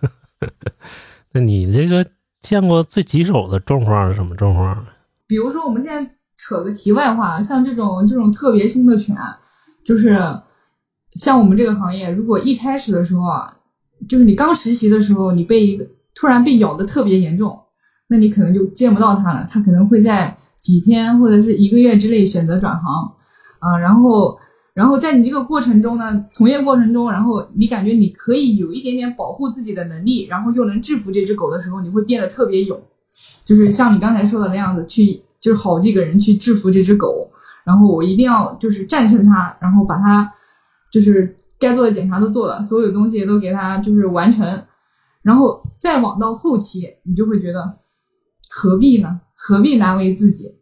[1.32, 2.06] 那你这个
[2.40, 4.86] 见过最棘手的状况是什么状况？
[5.26, 9.16] 比如说，我们现在扯个题外话，像这种这种特别凶的犬，
[9.84, 10.18] 就是
[11.12, 13.58] 像我们这个行业，如果一开始的时候啊，
[14.08, 17.62] 就是你刚实习的时候，你被一个突然被咬的特别严重，
[18.08, 23.14] 那你可能就见不到它了，它可能会在几天或者是一个月之内选择转行。
[23.62, 24.40] 啊，然后，
[24.74, 32.82] 然后在你这个过程中呢，从业过程中，然后你感觉你可以有一点点保护自己的能力，然后又能制服这只狗的时候，你会变得特别勇，
[33.46, 37.30] 就是像你刚才说的那样子，去就是好几个人去制服这只狗，
[37.62, 40.34] 然后我一定要就是战胜它，然后把它
[40.90, 44.66] 就是该做的检查都做了，所有东西都给它就是完成，
[45.22, 47.76] 然后再往到后期，你就会觉得
[48.50, 49.20] 何必呢？
[49.36, 50.56] 何必难为自己？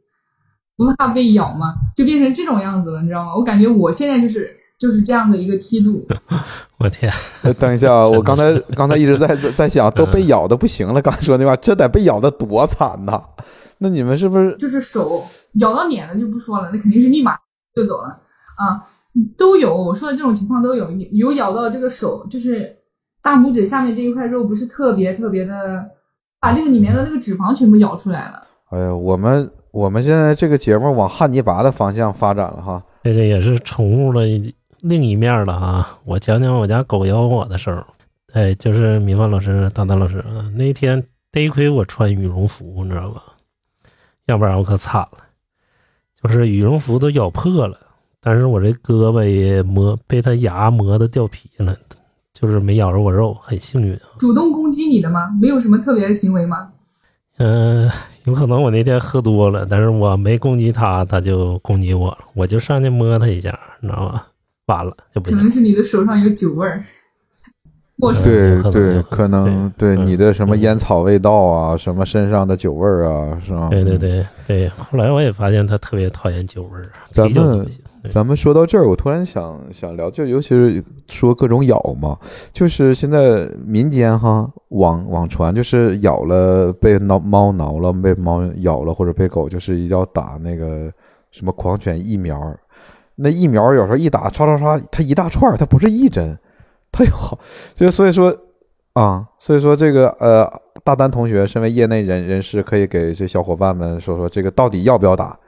[0.87, 1.75] 不怕被咬吗？
[1.95, 3.35] 就变成这种样子了，你知道吗？
[3.37, 6.07] 我感觉我现在就是就是这样的一个梯度。
[6.79, 7.13] 我天！
[7.59, 11.03] 等一下， 我刚才刚才一直在在想，都被咬的不行了。
[11.03, 13.23] 刚才说那话，这得被咬的多惨呐！
[13.79, 15.23] 那你们是不是就是手
[15.55, 17.37] 咬到脸了就不说了，那肯定是立马
[17.75, 18.09] 就走了
[18.57, 18.85] 啊，
[19.37, 22.79] 都有我说的这种情况都有，有咬到这个手，就是
[23.23, 25.91] 大拇指下面这一块肉不是特别特别的，
[26.41, 28.45] 把这个里面的那个脂肪全部咬出来了。
[28.71, 29.51] 哎呀，我们。
[29.73, 34.27] 我们现在这个节目往汉尼拔的方向发展了哈，这个也是宠物的
[34.81, 35.99] 另一面了哈。
[36.05, 37.87] 我讲讲我家狗咬我的事儿，
[38.33, 43.23] 哎，就是米饭老师、大丹老师啊，那天得亏我穿羽绒服，你知道吧？
[44.27, 45.19] 要不然我可惨了，
[46.21, 47.79] 就是羽绒服都咬破了，
[48.21, 51.77] 但是我这胳膊也磨被它牙磨的掉皮了，
[52.33, 54.19] 就是没咬着我肉，很幸运啊。
[54.19, 55.31] 主动攻击你的吗？
[55.41, 56.73] 没有什么特别的行为吗？
[57.37, 57.89] 嗯。
[58.25, 62.19] 有可能我那天喝多了，但是我没攻击他，他就攻击我了。
[62.35, 64.23] 我就上去摸他一下，你知道吗？
[64.67, 66.85] 完了就不可能是你的手上有酒味儿。
[68.25, 73.69] 对对，可能对你的什么烟草味道啊，什么身上的酒味儿啊，是吧？
[73.71, 74.69] 对对对对。
[74.71, 76.91] 后来我也发现他特别讨厌酒味儿。
[77.11, 77.67] 咱们
[78.11, 82.17] 咱们说到这儿，我突然想想聊，就尤其是说各种咬嘛，
[82.53, 90.91] 就是现在民间哈网网传，就是咬了被挠猫挠了，被猫咬了或者被狗，就是一定要打那个
[91.31, 92.41] 什么狂犬疫苗。
[93.17, 96.39] 那疫苗有时候一打，唰唰唰，它一大串，它不是一针。
[96.93, 97.39] 他有好，
[97.75, 98.37] 就所以说
[98.95, 100.51] 啊，所以说这个呃，
[100.85, 105.39] 大丹同学身为业内人人士，可以给这小伙伴们说说这个到底要不要打，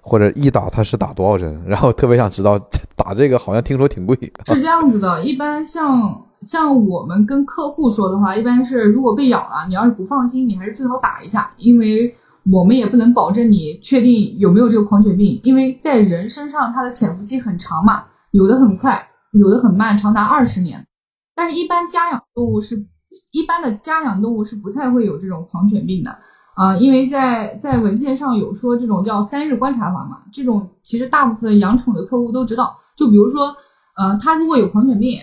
[0.00, 1.62] 或者一打他是打多少针？
[1.66, 2.58] 然后特别想知道
[2.96, 4.16] 打这个好像听说挺贵。
[4.46, 6.00] 是这样子的，一般像
[6.40, 12.14] 像我们跟客户说的话，一般是如果被咬了，你要是不放心，你还是最好打一下，因为
[12.50, 19.08] 我们也不能保证你确定有没有这个狂犬病，因为在人身上它的潜伏期很长嘛，有的很快。
[19.32, 20.85] 有的很慢，长达二十年，
[21.36, 22.86] 但是，一般家养动物是
[23.30, 26.18] 一般的家养动物是不太会有这种狂犬病的
[26.54, 33.54] 啊，因为在在文献上有说这种叫三日观察法嘛，这种其实大部分养宠的客户都知道，就比如说，
[33.96, 35.18] 呃，他如果有狂犬病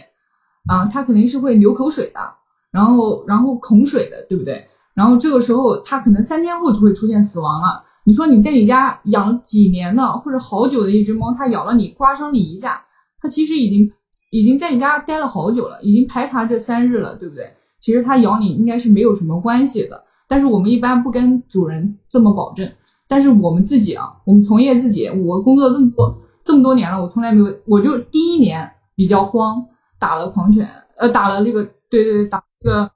[0.68, 2.36] 啊，他肯定是会流口水的，
[2.72, 4.68] 然后然后恐水的，对不对？
[4.94, 7.86] 然后这个时候他可能三天后就会出现死亡了。
[8.06, 12.86] 你说你在你家养了几年的或者好久的一只猫，它咬了你，刮伤你一下，
[13.20, 13.94] 它其实已经。
[14.34, 17.54] 已经在你家待了好久了，已经排查这三日了，对不对？
[17.80, 22.72] 其实它咬你应该是没有什么关系的，但是我们一般不跟主人这么保证。
[23.08, 29.68] 但是我们自己啊，我们从业自己，我工作这么多这么多年了，我从来没有，我就第一年比较慌，
[30.00, 30.68] 打了狂犬，
[30.98, 32.90] 呃，打了这个，对对对，打这个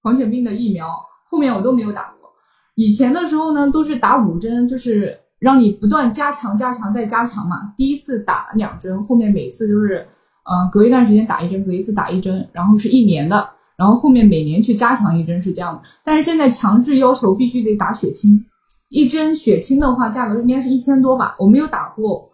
[0.00, 0.88] 狂犬病的疫苗，
[1.26, 2.30] 后面我都没有打过。
[2.74, 7.74] 以前的时候呢，都是打五针，就是让你不断加强、加强再加强嘛。
[7.76, 10.08] 第一次打两针，后面每次就是。
[10.50, 15.82] 嗯，隔一段时间打一针，隔一次打一针，然后是一年的，然后后面每年去加强一针是这样的。
[16.04, 18.46] 但是现在强制要求必须得打血清，
[18.88, 21.36] 一针血清的话价格应该是一千多吧？
[21.38, 22.30] 我没有打过，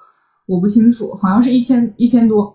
[0.47, 2.55] 我不清楚，好像是一千一千多。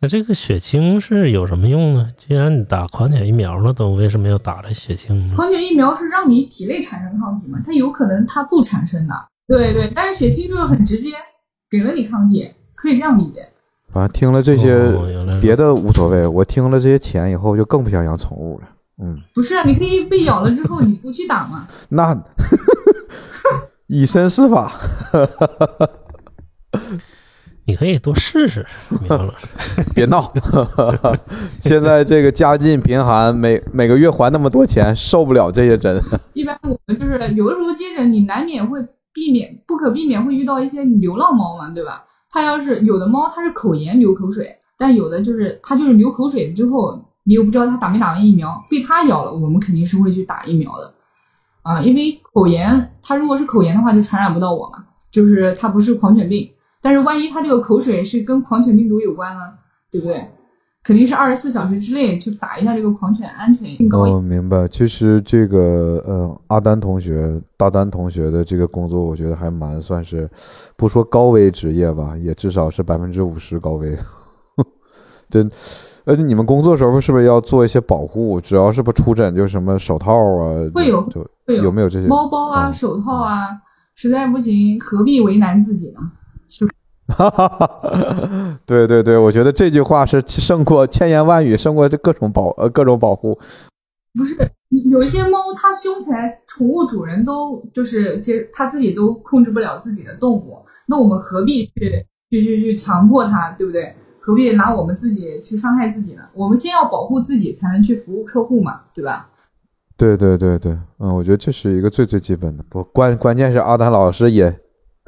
[0.00, 2.08] 那这个血清是有什么用呢？
[2.16, 5.34] 既然你打狂犬疫苗了，都为什么要打这血清呢？
[5.34, 7.60] 狂犬疫苗是让你体内产生抗体嘛？
[7.64, 9.14] 它有可能它不产生的。
[9.46, 11.10] 对对，但是血清就是很直接，
[11.70, 13.48] 给了你抗体，可以这样理解。
[13.92, 14.92] 反正听了这些，
[15.40, 16.26] 别的无所谓。
[16.26, 18.68] 我听了这些钱以后，就更不想养宠物了。
[19.02, 21.66] 嗯，不是啊，你可以被咬了之后，你不去打吗？
[21.88, 22.16] 那
[23.86, 24.72] 以身试法。
[27.64, 28.66] 你可以多试试。
[29.94, 30.32] 别闹！
[31.60, 36.00] 现在这个家境贫寒，每每个月还那么多钱，受不了这些针。
[36.32, 38.80] 一般我们就是有的时候接诊，你难免会
[39.12, 42.04] 避免不可避免会遇到一些流浪猫嘛，对吧？
[42.30, 50.94] 它要是有的猫它是口炎流口水，但有的就是它就是流口水之后，你又不知道它打没打完疫苗，被它咬了，我们肯定是会去打疫苗的
[51.62, 56.52] 啊，因为口炎它如果是口炎的话，就传染不到我嘛，就是它不是狂犬病。
[56.80, 59.40] 但是万一它这个口水是跟狂犬病毒有关呢，
[59.90, 60.30] 对不对？
[60.88, 64.16] 肯定是二十四小时之内去打一下这个狂犬安全更高一点。
[64.16, 64.66] 哦，明白。
[64.68, 70.26] 其实这个，呃，阿丹同学、大丹同学的这个工作，我觉得还蛮算是，
[70.78, 73.94] 不说高危职业吧，也至少是百分之五十高危。
[75.28, 75.50] 真，
[76.06, 78.40] 呃，你们工作时候是不是要做一些保护？
[78.40, 83.60] 只要是不出诊，就什么手套啊，会有就会有有没有这些猫包啊、嗯手套啊，
[83.94, 86.00] 实在不行何必为难自己呢？
[87.08, 93.38] 哈哈哈，对对对，我觉得这句话是胜过千言万语，胜过这各种保呃各种保护。
[94.14, 103.94] 不是，你有一些猫它凶起来，宠物主人都就是接它自己都控制不了自己的动物，那我们何必去去去去强迫它，对不对？
[104.20, 106.22] 何必拿我们自己去伤害自己呢？
[106.34, 109.30] 我们先要保护自己，才能去服务客户嘛，对吧？
[109.96, 112.62] 对对对对，嗯，我觉得这是一个最最基本的。
[112.68, 114.60] 不关关键是阿丹老师也，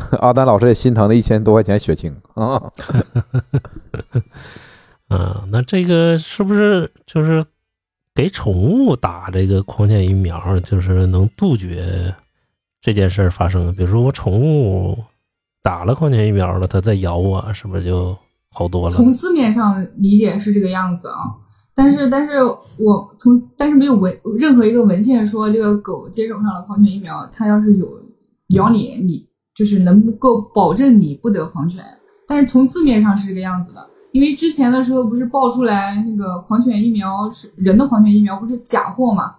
[0.20, 2.72] 阿丹老师也心疼那一千多块钱血清啊。
[5.08, 7.44] 啊， 那这个是不是就是
[8.14, 12.14] 给宠物打这个狂犬疫苗，就是能杜绝
[12.80, 13.74] 这件事儿发生？
[13.74, 14.98] 比如说我宠物
[15.62, 18.16] 打了狂犬疫苗了，它再咬我，是不是就
[18.50, 18.90] 好多了？
[18.90, 21.36] 从字面上理解是这个样子啊，
[21.74, 27.86] 但是但是我从但是没有文任何一个文献说这个狗接种上了狂犬疫苗，它要是有
[28.48, 29.26] 咬你，你
[29.60, 31.84] 就是能够保证你不得狂犬。
[32.26, 39.34] 但是从字面上是这个样子的，因为之前的时候不是爆出来那个狂犬疫苗是人的狂犬疫苗不是假货嘛，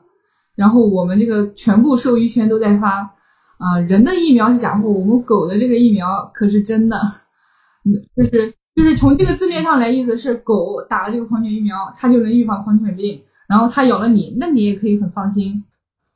[0.55, 3.15] 然后我们这个全部兽医圈都在发
[3.57, 7.01] 啊、人的疫苗是假货，我们狗的这个疫苗可是真的，
[8.15, 15.63] 就是就是从这个字面上来意思是狗打了这个狂犬疫苗，它就能预防狂犬病，然后它咬了你，那你也可以很放心。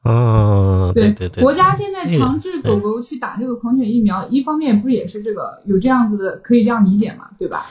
[0.06, 7.66] 啊，对对对，国家现在强制狗狗去打这个狂犬疫苗，一方面不也是这个有这样子的，可以这样理解嘛，对吧？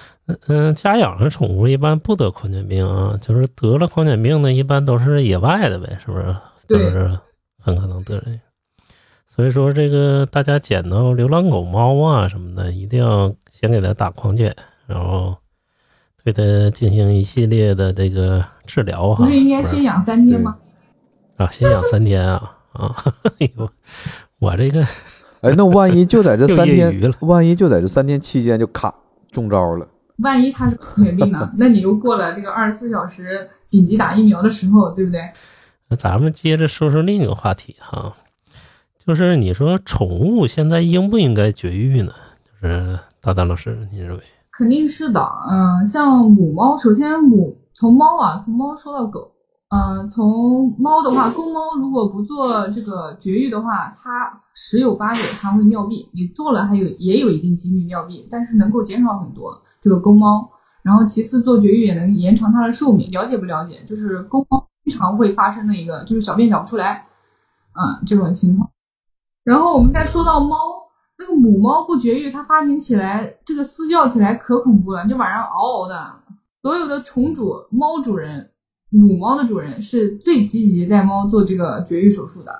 [0.48, 6.34] 嗯，家养的宠物一般不得狂犬病啊，就是得了狂犬病的，一般都是野外的呗，是不是？
[6.66, 7.16] 就对是
[7.62, 8.40] 很可能得人。
[9.28, 14.52] 所以说，这个大家捡到流浪狗、猫啊什么的，一定要先给它打狂犬，
[14.88, 15.36] 然后
[16.24, 19.24] 对它进行一系列的这个治疗哈。
[19.24, 20.56] 不是应该先养三天吗？
[21.36, 22.94] 啊，先养三天啊啊！
[23.38, 23.68] 哎呦，
[24.38, 24.84] 我这个
[25.40, 28.94] 哎，那万一就在这三天， 万一就在这三天期间就卡
[29.30, 29.86] 中招了，
[30.18, 31.52] 万一他是狂犬病呢？
[31.58, 35.20] 那你又过了这个二十四小时紧急打疫苗的时候，对不对？
[35.88, 38.14] 那咱们接着说说另一个话题哈，
[39.04, 42.12] 就是你说宠物现在应不应该绝育呢？
[42.62, 44.22] 就是大丹老师，你认为？
[44.56, 45.20] 肯定是的，
[45.50, 49.32] 嗯，像母猫，首先母从猫啊，从猫说到狗，
[49.74, 60.50] 嗯，从猫的话，公猫如果不做这个绝育的话，它十有八九它会尿闭，你做了还有也有一定几率尿闭，但是能够减少很多这个公猫。
[60.84, 63.82] 然后其次做绝育也能延长它的寿命，了解不了解？
[63.84, 67.06] 就是公猫经常会发生的一个就是小便小不出来，
[67.72, 68.70] 嗯，这种情况。
[69.42, 70.56] 然后我们再说到猫，
[71.18, 76.20] 那个母猫不绝育，它发情起来，这个嘶叫起来可恐怖了，就晚上嗷嗷的。
[76.62, 78.52] 所有的宠主、猫主人、
[78.94, 82.52] 母猫的主人是最积极带猫做这个绝育手术的。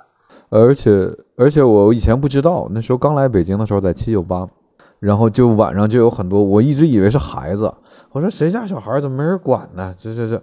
[0.49, 4.47] 而且而且我以前不知道，那时候刚来北京的时候在七九八，
[4.99, 7.71] 然后就晚上就有很多，我一直以为是孩子，
[8.11, 9.93] 我说谁家小孩怎么没人管呢？
[9.97, 10.41] 这这这，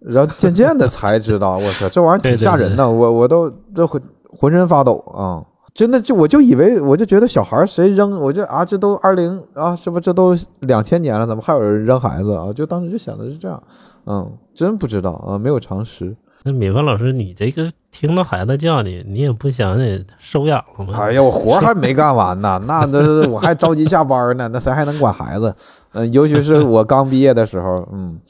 [0.00, 5.44] 然后渐渐的才知道，我操，这玩意儿挺吓人的，我我都这浑浑身发抖啊！
[5.74, 12.52] 真的就我就以为我就觉得小孩谁扔，我就啊这都二零啊，是不这都两千年了，怎么还有人扔孩子啊？
[12.52, 13.60] 就当时就想的是这样，
[14.06, 16.16] 嗯，真不知道啊，没有常识。
[16.46, 20.98] 那米饭老师，你这个听到孩子叫你，你也不想得收养了吗？
[20.98, 25.54] 哎呀，我活儿还没干完呢，那那我还着急下班呢，那谁还能管孩子？
[25.92, 28.20] 嗯、尤其是我刚毕业的时候，嗯，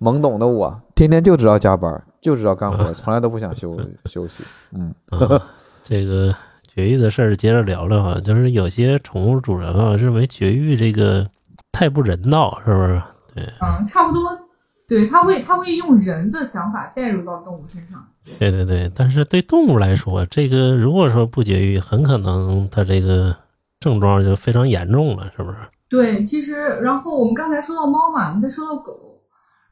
[0.00, 4.44] 懵懂的我，天天就知道加班，就知道干活，从来都不想休休息。
[4.72, 5.42] 嗯，啊，
[5.82, 6.32] 这个
[6.72, 11.26] 绝育的事儿接着聊聊哈，就是有些宠物主人啊认为绝育这个
[11.72, 13.02] 太不人道，是不是？
[13.34, 14.37] 对嗯，差不多，
[14.88, 18.08] 对，它会它会用人的想法带入到动物身上。
[18.38, 23.36] 对对对，但是对动物来说，这个如果说不绝育，很可能它这个
[23.78, 25.58] 症状就非常严重了，是不是？
[25.90, 29.20] 对，其实然后我们刚才说到猫嘛，我们再说到狗，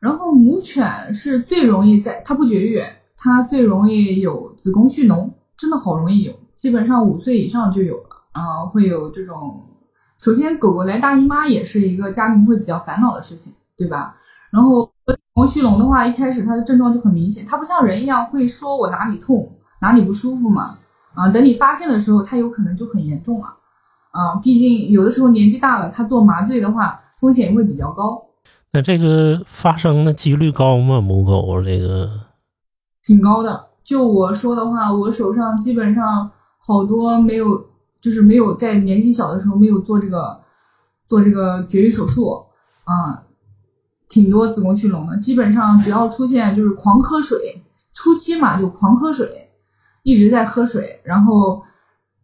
[0.00, 2.82] 然后母犬是最容易在它不绝育，
[3.16, 9.62] 它最容易有子宫蓄脓，真的好容易有，基本上五岁以上就有了啊、会有这种。
[10.18, 14.16] 首先，狗狗来大姨妈也是一个家庭会比较烦恼的事情，对吧？
[14.50, 14.92] 然后
[15.37, 20.62] 子宫蓄脓的话，一开始它的症状就很明显，它不像人一样会说我哪里痛，哪里不舒服嘛，
[21.12, 23.57] 啊，等你发现的时候，它有可能就很严重了。
[24.12, 28.28] 啊，毕竟有的时候年纪大了，他做麻醉的话风险会比较高，
[28.72, 31.03] 那这个发生的几率高吗？
[31.03, 32.09] 母狗这个
[33.03, 33.66] 挺高的。
[33.84, 37.66] 就我说的话，我手上基本上好多没有，
[38.01, 40.41] 就是没有在年纪小的时候没有做这个
[41.05, 42.47] 做这个绝育手术
[42.87, 43.26] 啊，
[44.16, 45.20] 挺多子宫蓄脓的。
[45.20, 47.38] 基本上只要出现就是狂喝水，
[47.92, 49.50] 初期嘛就狂喝水，
[50.02, 51.64] 一直在喝水，然后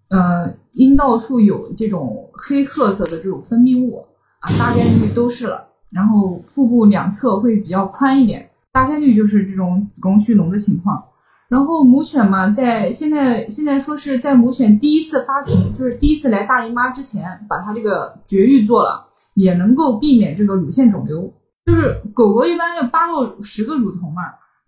[0.09, 4.07] 呃阴道处有这种黑褐色的这种分泌物
[4.40, 5.68] 啊，大概率都是了。
[5.90, 11.05] 然后腹部两侧会比较宽一点，大概率就是这种子宫蓄脓的情况。
[11.51, 21.34] 然后母犬嘛，在现在现在说是在母犬第一次发情，就是第一次来大姨妈之前，把它这个绝育做了，也能够避免这个乳腺肿瘤。
[21.65, 24.23] 就是狗狗一般要八到十个乳头嘛，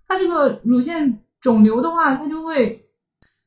[0.06, 2.82] 它这个乳腺肿瘤的话，它就会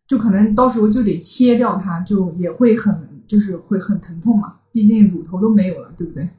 [0.08, 6.30] 就可能到时候就得切掉它，就也会很就是会很疼痛嘛，毕竟乳头都没有了，对不对？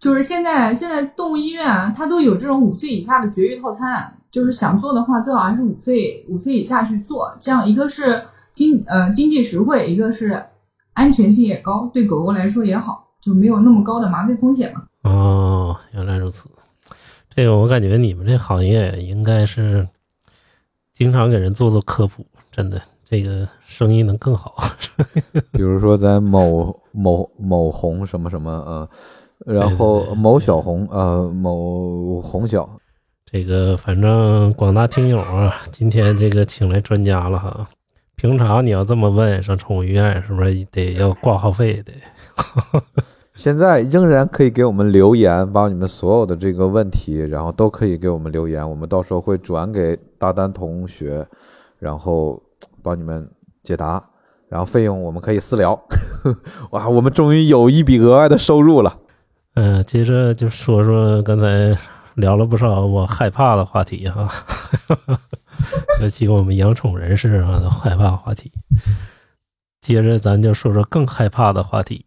[0.00, 10.44] 就是现在现在动物医院啊，它都有这种五岁以下的绝育套餐，就是想做的话，最好还是五岁五岁以下去做，这样一个是经呃经济实惠，一个是
[10.92, 14.84] 安全性也高，对狗狗来说也好，就没有那么高的麻醉风险嘛。
[15.04, 15.63] 哦，
[15.94, 16.48] 原来如此。
[17.34, 19.88] 这个我感觉你们这行业应该是
[20.92, 24.56] 经常给人做做科普，真的，这个生意能更好。
[25.50, 28.88] 比如说在某某某红什么什么呃，
[29.52, 32.68] 然后某小红呃某红小，
[33.24, 37.68] 这个反正广大听友啊，今天这个请来专家了哈。
[38.16, 41.92] 平常你要这么问，上宠物医院是不是得要挂号费得？
[43.34, 51.26] 现在仍然可以给我们留言，把你们所有的这个问题，然后都可以给我们留言，我们到时候会转给大丹同学，
[51.78, 52.40] 然后
[52.80, 53.28] 帮你们
[53.62, 54.02] 解答，
[54.48, 55.78] 然后费用我们可以私聊。
[56.70, 59.00] 哇，我们终于有一笔额外的收入了。
[59.54, 61.76] 嗯、接着就说说刚才
[62.14, 64.28] 聊了不少我害怕的话题哈，
[66.00, 68.52] 尤其我们养宠人士啊都害怕话题。
[69.80, 72.06] 接着咱就说说更害怕的话题，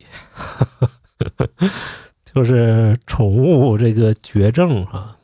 [2.24, 5.16] 就是宠物这个绝症啊。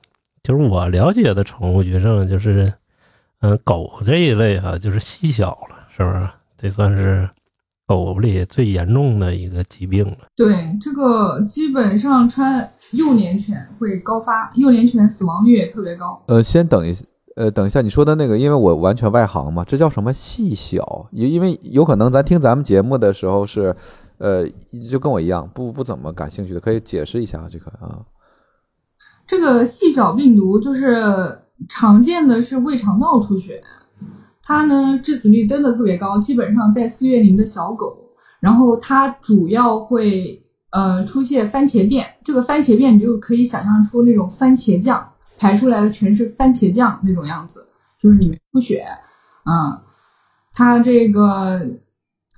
[0.41, 2.73] 就是我了解的宠物绝症，就是
[3.39, 6.29] 嗯狗这一类哈、就是细小了，是不是？
[6.57, 7.29] 这算是
[7.87, 10.17] 狗里最严重的一个疾病了。
[10.35, 16.21] 对，这个基本上穿幼年犬会高发，幼年犬死亡率也特别高。
[16.27, 16.93] 呃，先等一
[17.37, 21.07] 呃，等一下，你说的那个，因为我完全外行嘛，这叫什么细小？
[21.11, 23.75] 因因为有可能咱听咱们节目的时候是，
[24.17, 24.47] 呃，
[24.89, 28.05] 就跟我一样，不不怎么感兴趣的，可以解释一下这个啊。
[29.25, 31.39] 这个细小病毒就是
[31.69, 33.63] 常见的是胃肠道出血，
[34.43, 38.09] 它呢致死率真的特别高，基本上在四月龄的小狗，
[38.39, 47.67] 然后它主要会呃出现番茄便，这个番茄便你就可以想象出那种番茄酱排出来的全是番茄酱那种样子，
[47.99, 48.85] 就是里面出血，
[49.45, 49.81] 嗯，
[50.53, 51.77] 它这个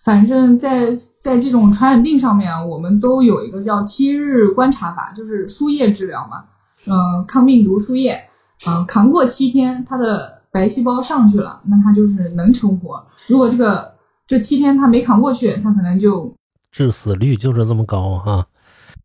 [0.06, 6.45] 反正在在这种传染病上面啊，我们都有一个叫七日观察法，就是输液治疗嘛。
[6.88, 8.30] 呃，抗病毒输液，
[8.68, 13.08] 呃、扛过七天，它的白细胞上去了，那它就是能成活。
[13.30, 13.95] 如果这个
[14.28, 16.36] 这七天它没扛过去，它可能就
[16.72, 18.45] 致死率就是这么高哈、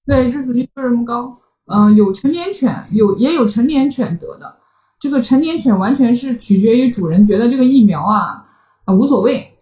[0.04, 1.38] 对致死率就是这么高。
[1.64, 4.56] 呃，有成年犬，有也有成年犬得的。
[4.98, 8.44] 这个成年犬完全是取决于主人觉得这个疫苗啊
[8.84, 9.56] 啊无所谓，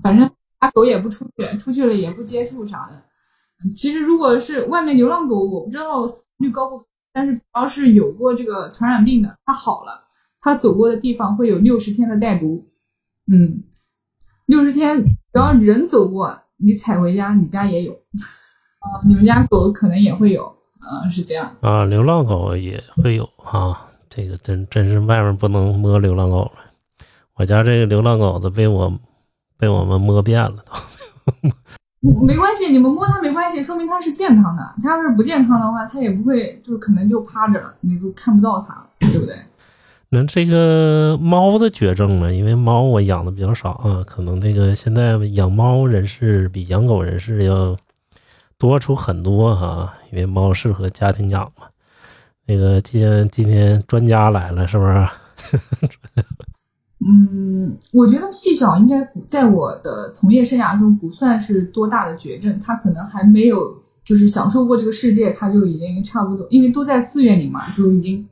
[0.00, 0.30] 反正
[0.70, 3.04] 狗也不出去，出去了也不接触啥的。
[3.74, 10.04] 其实如果是外面流浪狗，我不知道死率高不高，但是只要是有过这个传染病的，它好了，
[10.40, 12.68] 它走过的地方会有六十天的带毒。
[13.26, 13.64] 嗯，
[14.44, 17.92] 六十天只要人走过，你踩回家，你家也有。
[18.78, 21.56] 啊、你们家狗可能也会有，嗯、是这样。
[21.60, 26.52] 啊，流浪狗也会有哈、这个真真是外面不能摸流浪狗了。
[27.34, 28.96] 我家这个流浪狗子被我
[29.58, 30.72] 被我们摸遍了都。
[31.42, 31.52] 嗯
[32.24, 34.74] 没关系，你们摸它没关系，说明它是健康的。
[34.80, 39.34] 它要是不健康的话，它也不会，就可能就趴着了，你都看不到它了，对不对？
[40.10, 42.32] 那这个猫的绝症呢？
[42.32, 47.76] 因为猫我养的比较少啊，可能那个现在养猫人士比养狗人士要
[48.56, 51.66] 多出很多哈、因为猫适合家庭养嘛。
[52.46, 55.08] 那个今天今天专家来了，是不是？
[57.08, 68.28] 嗯，我觉得细小应该不在我的从业生涯中不算是多大的绝症，他可能还没有就是享受过这个世界，他就已经差不多，因为都在寺院里嘛，就已经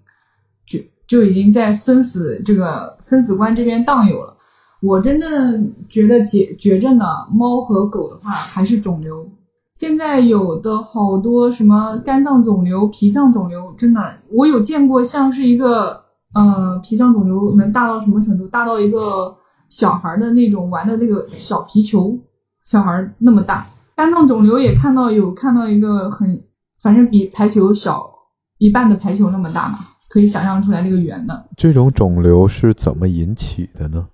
[0.66, 4.36] 就就已经在生死这个生死关这边荡悠了。
[4.82, 9.30] 我真正觉得绝绝症的猫和狗的话，还是肿瘤。
[9.70, 16.03] 现在有的好多什么肝脏肿瘤、脾脏肿瘤，真的我有见过，像是一个
[16.34, 18.46] 呃脾脏肿瘤能大到什么程度？
[18.48, 19.36] 大到一个
[19.68, 22.18] 小孩的那种玩的那个小皮球，
[22.64, 23.64] 小孩那么大。
[23.96, 26.44] 肝脏肿瘤也看到有看到一个很，
[26.80, 28.10] 反正比排球小
[28.58, 29.78] 一半的排球那么大嘛，
[30.08, 31.46] 可以想象出来那个圆的。
[31.56, 34.08] 这种肿瘤是怎么引起的呢？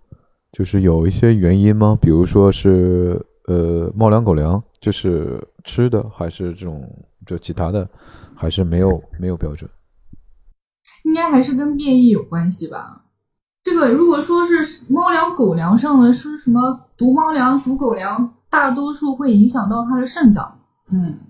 [0.53, 1.97] 就是有一些原因吗？
[2.01, 6.83] 比如说是呃猫粮狗粮，就是吃的，还是这种
[7.25, 7.89] 就其他的，
[8.35, 9.71] 还是没有没有标准？
[11.05, 13.03] 应该还是跟变异有关系吧。
[13.63, 20.59] 这个如果说是猫粮、狗粮上的是什么毒猫粮、毒狗粮，大多数会影响到它的肾脏，
[20.91, 21.21] 嗯，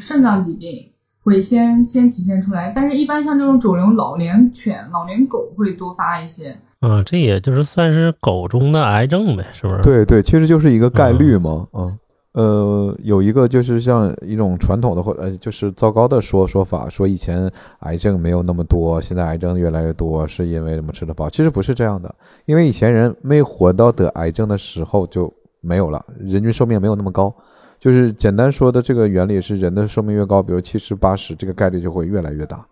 [0.00, 0.92] 肾脏疾病
[1.22, 2.72] 会先先体现出来。
[2.74, 6.58] 但是，一般像这种肿瘤，老年犬、老年狗会多发一些。
[6.80, 9.82] 啊，这也就是算是狗中的癌症呗，是不是？
[9.82, 11.98] 对对，其实就是一个概率嘛，嗯。
[12.36, 21.30] 呃，有一个就是像一种传统的或呃，就是糟糕的说说法，说以前癌症没有那么多，现在癌症越来越多，是因为什么吃得饱？
[21.30, 22.14] 其实不是这样的，
[22.44, 25.32] 因为以前人没活到得癌症的时候就
[25.62, 27.34] 没有了，人均寿命没有那么高。
[27.80, 32.66] 就是简单说的这个原理是，人的寿命越高，比如七十八十，这个概率就会越来越大。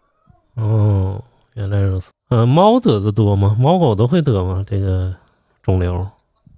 [0.56, 1.18] 哦，
[1.54, 2.10] 原来如此。
[2.28, 3.56] 呃，猫得的多吗？
[3.58, 4.62] 猫狗都会得吗？
[4.66, 5.14] 这个
[5.62, 6.06] 肿瘤？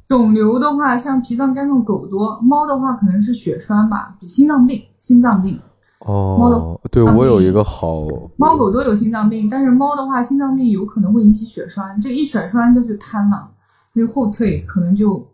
[0.09, 5.61] 肿瘤的话，像脾脏、肝脏狗多，猫的话可能是血栓吧，比心脏病、心脏病。
[5.98, 13.50] 哦猫的哦，对我有一个好，猫狗都有心脏病，但是猫的话，心脏病有可能会引起血栓，这一血栓它就瘫了，
[13.94, 15.26] 它就后退，可能就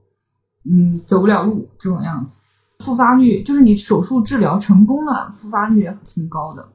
[0.64, 2.44] 嗯走不了路这种样子。
[2.78, 6.68] 复发率就是你手术治疗成功了，复发率也挺高的。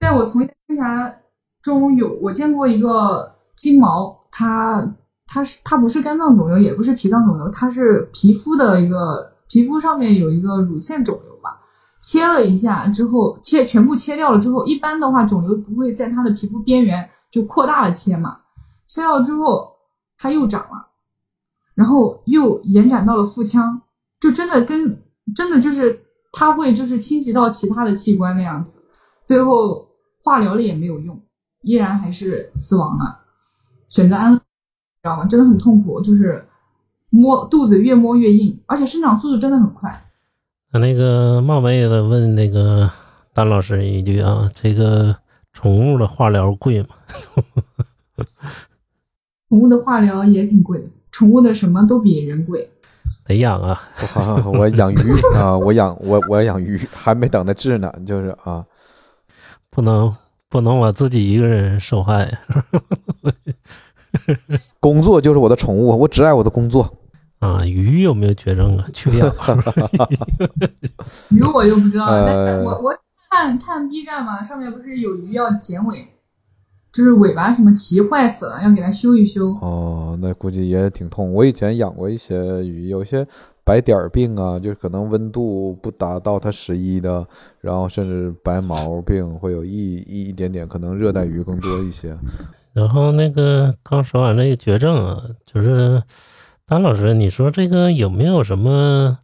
[0.00, 1.12] 在我从业生涯
[1.62, 4.94] 中有我见过一个金毛，它
[5.32, 11.62] 它是它不是肝脏肿瘤，也不是脾脏肿瘤，它是皮肤的一个皮肤上面有一个乳腺肿瘤吧。
[12.02, 18.40] 切了一下之后，切全部切掉了之后，一般的话肿瘤不会在它的皮肤边缘就扩大了切嘛，
[18.86, 19.76] 切掉之后
[20.18, 20.88] 它又长了，
[21.74, 23.80] 然后又延展到了腹腔，
[24.20, 25.02] 就真的跟
[25.34, 28.82] 真的就是它会就是侵袭到其他的器官那样子，
[29.24, 29.88] 最后
[30.22, 31.22] 化疗了也没有用，
[31.62, 33.20] 依然还是死亡了，
[33.88, 34.41] 选择安乐，
[35.02, 35.26] 知道吗？
[35.26, 36.46] 真的很痛苦，就是
[37.10, 40.04] 摸肚子越摸越硬，而且生长速度真的很快。
[40.70, 42.88] 那那个冒昧的问那个
[43.34, 45.16] 丹老师一句啊，这个
[45.52, 46.88] 宠物的化疗贵吗？
[49.48, 52.70] 宠物的化疗也挺贵的，宠物的什么都比人贵。
[53.24, 53.80] 得养啊，
[54.44, 54.96] 我我养鱼
[55.42, 58.64] 啊，我养我我养鱼，还没等它治呢，就是啊，
[59.68, 60.14] 不能
[60.48, 62.38] 不能我自己一个人受害。
[64.82, 66.92] 工作就是我的宠物，我只爱我的工作。
[67.38, 68.86] 啊，鱼有没有绝症啊？
[68.92, 69.32] 缺氧。
[71.30, 72.92] 鱼我就不知道了，但我我
[73.30, 76.08] 看看 B 站嘛，上面不是有鱼要剪尾，
[76.92, 79.50] 就是尾巴什么鳍坏死了，要给它修一修。
[79.60, 81.32] 哦，那估计也挺痛。
[81.32, 83.24] 我以前养过一些鱼，有些
[83.62, 87.24] 白点儿病啊，就是可能温度不达到它适宜的，
[87.60, 92.16] 然后甚至白毛病会有一一一点点，可能热带鱼更多一些。
[92.72, 96.02] 然后那个刚说完那个绝症啊，就是
[96.66, 99.18] 丹老师，你说这个有没有什么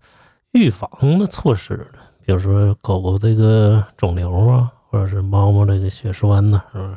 [0.53, 2.01] 预防的措施呢？
[2.27, 6.97] 比如说狗狗这个肿瘤啊，或者是猫猫这个血栓呢，是不是？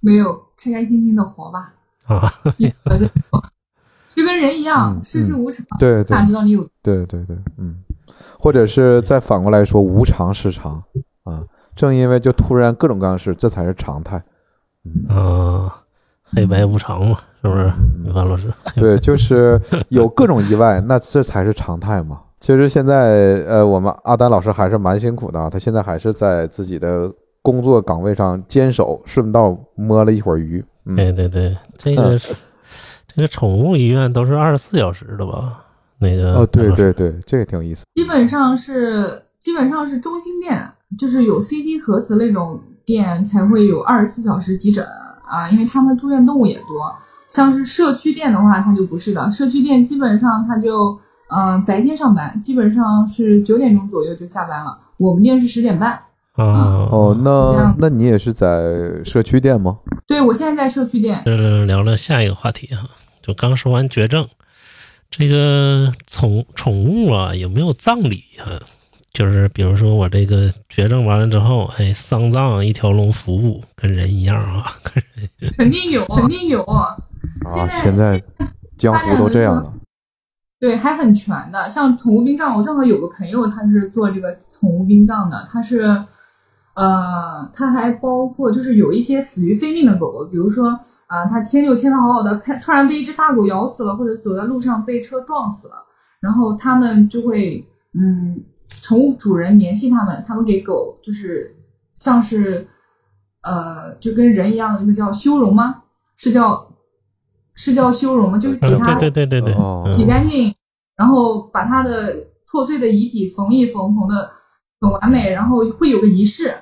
[0.00, 1.72] 没有，开开心心的活吧，
[2.04, 2.30] 啊，
[4.14, 7.78] 就跟人一样，嗯世事无常，对对哪知道你有对对对，嗯，
[8.38, 10.82] 或者是再反过来说，无常是常
[11.24, 11.42] 啊。
[11.74, 14.20] 正因为就突然各种各样的事，这才是常态。
[15.08, 15.82] 啊，
[16.24, 17.72] 黑白无常嘛，是不是？
[18.02, 22.20] 米饭老师，对，就是有各种意外，那这才是常态嘛。
[22.40, 27.12] 其实现在，呃，我们阿丹老师还是蛮辛苦的啊，他现在还是在自己的
[27.42, 30.64] 工作岗位上坚守，顺道摸了一会儿鱼。
[30.84, 32.34] 嗯，对对对，这个是
[33.08, 35.64] 这个宠物医院都是二十四小时的吧？
[35.98, 37.84] 那个哦，对对对，这个挺有意思。
[37.94, 44.84] 基本上是基本上是中心店，就是有 CT 核磁那种店才会有二十四小时急诊
[45.22, 46.96] 啊，因为他们的住院动物也多。
[47.28, 55.92] 像是社区店的话，它就不是的，社区店基本上它就嗯、呃白天上班，基本上是九点钟左右就下班了，我们店是十点半。
[56.32, 59.78] 啊，哦，那那你也是在社区店吗？
[60.06, 61.22] 对，我现在在社区店。
[61.26, 62.88] 嗯聊聊下一个话题哈，
[63.20, 64.26] 就刚说完绝症，
[65.10, 68.56] 这个宠宠物啊有没有葬礼啊？
[69.18, 76.62] 就是比如说我这个绝症完了之后，哎，丧葬一条龙服务，跟人一样啊，跟人 肯定有，肯定有。
[76.62, 76.96] 啊，
[77.52, 78.22] 现在现在
[78.76, 79.74] 江湖都这样了。
[80.60, 81.68] 对，还很全的。
[81.68, 85.82] 像宠物殡葬，我正好有个朋友，他是做这个宠物殡葬的，他是，
[86.76, 95.86] 呃，他还包括就是有一些死于非命的狗狗，比如说，啊、他牵就牵的好好的，突突然被一只大狗咬死了，或者走在路上被车撞死了，
[96.20, 98.44] 然后他们就会，嗯，
[98.88, 101.56] 宠物主人联系他们，他们给狗就是
[101.94, 102.68] 像是，
[103.42, 105.82] 呃，就跟人一样的一个叫修容吗？
[106.16, 106.72] 是叫
[107.54, 108.38] 是叫修容吗？
[108.38, 109.54] 就是给它嗯，对对对对
[109.98, 110.54] 洗干净，
[110.96, 114.30] 然后把它的破碎的遗体缝一缝，缝的
[114.80, 116.54] 很完美，然后会有个仪式，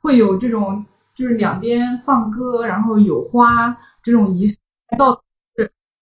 [0.00, 4.56] 会有这种就是两边放歌，然后有花这种仪式，
[4.96, 5.22] 到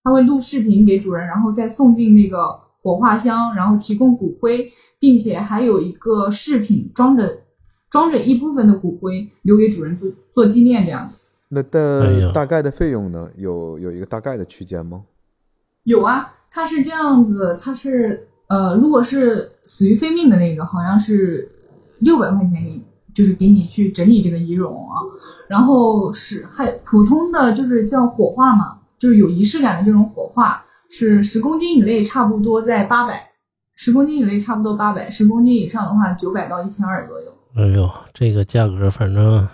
[0.04, 4.70] 他会录视频给主人，然后再送进那个火化箱，然后提供骨灰，
[5.00, 7.40] 并且还有一个饰品装着
[7.90, 11.18] 装着一部分的骨灰留给主人做做纪念这样子。
[11.48, 13.28] 那的大概的费用呢？
[13.36, 15.02] 有有一个大概的区间吗？
[15.82, 21.50] 有啊，它是这样子，它是呃，如果是死于非命的那个，好像是
[21.98, 25.02] 六百块钱给，就是给你去整理这个仪容啊。
[25.48, 33.32] 然后是还普通的就是叫火化嘛，就是有仪式感的这种火化，是十公斤以内差不多在八百，
[33.74, 37.32] 十公斤以内差不多八百，十公斤以上的话九百到一千二左右。
[37.54, 39.48] 哎呦，这个价格反正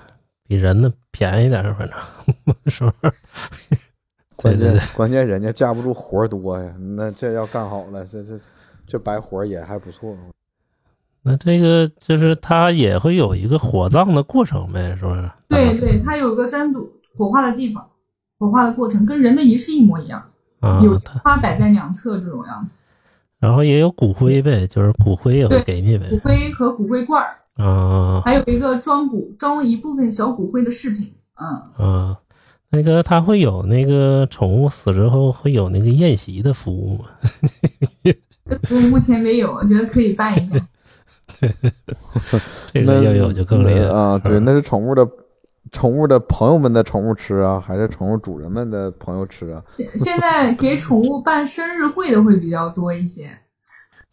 [0.47, 1.97] 比人的便宜点儿，反正
[2.66, 3.12] 是不是？
[4.35, 8.41] 关键关键人家架不住活多呀，那这要干好了，这这
[8.89, 10.16] 这白活也还不错。
[11.22, 15.30] 那这个就是它也会有一个火葬的过程呗，是不是？
[15.49, 17.89] 对对，它有个单独火化的地方，
[18.37, 20.32] 火化的过程跟人的仪式一模一样，
[20.63, 22.87] 啊，有它花摆在两侧这种样子。
[23.39, 26.19] 然后也有骨灰呗，就是骨灰也会给你呗骨。
[26.21, 31.13] 灰和骨灰罐儿，啊还有一个装骨装一部分小骨灰的饰品。
[31.35, 32.19] 嗯，啊，
[32.71, 37.07] 那个它会有那个宠物死之后会有那个宴席的服务吗？
[38.05, 40.57] 这服务目前没有，我觉得可以办一下。
[42.73, 44.19] 这个要有就更厉害那啊！
[44.19, 45.05] 对，嗯那是宠物的
[45.73, 49.64] 宠物的朋友们的宠物吃啊，还是宠物主人们的朋友吃啊？
[49.77, 53.39] 现在给宠物办生日会的会比较多一些。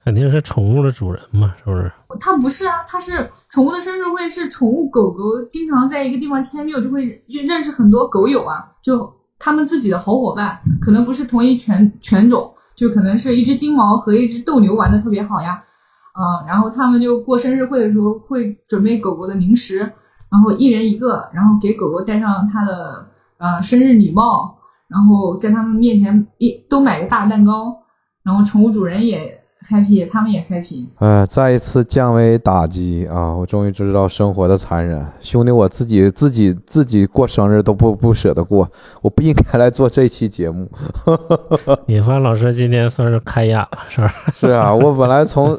[0.05, 1.91] 肯定是宠物的主人嘛，是不是？
[2.21, 15.63] 它不是啊，它是宠物的生日会，是宠物狗狗经常在一个地方牵遛，就会就认识很多狗友啊，就他们自己的好伙伴，可能不是同一犬犬种，就可能是一只金毛和一只斗牛玩的特别好呀，
[16.13, 19.91] 啊、然后他们就过生日会的时候会准备狗狗的零食，
[20.31, 23.07] 然后一人一个，然后给狗狗戴上它的
[23.37, 24.57] 呃生日礼帽，
[24.87, 27.75] 然后在他们面前一都买个大蛋糕，
[28.23, 30.85] 然后宠物主人也 happy，他们也 happy。
[30.99, 33.33] 呃，再一次降维打击啊！
[33.33, 35.05] 我终于知道生活的残忍。
[35.19, 38.69] 兄弟，我自己自己自己过生日都不不舍得过，
[39.01, 40.69] 我不应该来做这期节目。
[41.87, 44.13] 米饭老师今天算是开眼了，是吧？
[44.35, 45.57] 是啊，我本来从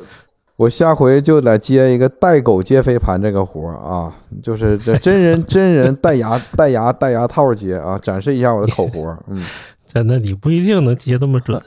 [0.61, 9.19] 我下回就来接一个带狗接飞盘这个活儿啊，就是这真人真人带牙带牙带牙套接啊，展示一下我的口活儿。
[9.29, 9.43] 嗯，
[9.87, 11.59] 真的，你不一定能接那么准。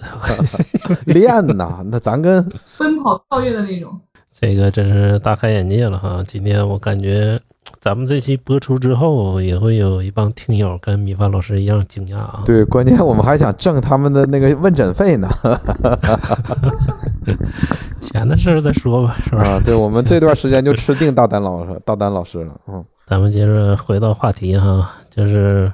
[1.08, 1.26] 练
[1.58, 4.00] 呐，那咱跟奔跑跳跃的那种。
[4.32, 6.24] 这个真是大开眼界了哈！
[6.28, 7.40] 今天我感觉
[7.80, 12.44] 咱们这期播出之后，也会有一帮听友跟米饭老师一样惊讶啊。
[12.46, 15.28] 对，关键我们还想挣他们的那个问诊费呢。
[18.00, 19.44] 钱的事儿再说吧，是吧？
[19.44, 22.60] 啊，对，我们这段时间就吃定大丹老师大丹老师了。
[22.68, 25.72] 嗯， 咱们接着回到话题哈，就是，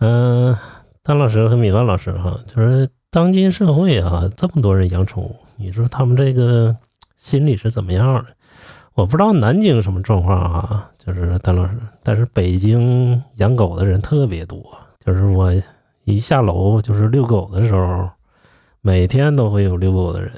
[0.00, 0.56] 嗯、
[1.02, 6.74] 丹老师和米饭老师哈，就是当今社会啊，这么多人养宠物，你说他们这个
[7.16, 8.26] 心理是怎么样的？
[8.94, 11.72] 我不知道南京什么状况啊，就是丹老师，
[12.02, 14.58] 但是北京养狗的人特别多，
[15.04, 15.52] 就是我
[16.04, 18.08] 一下楼就是遛狗的时候，
[18.80, 20.32] 每天都会有遛狗的人，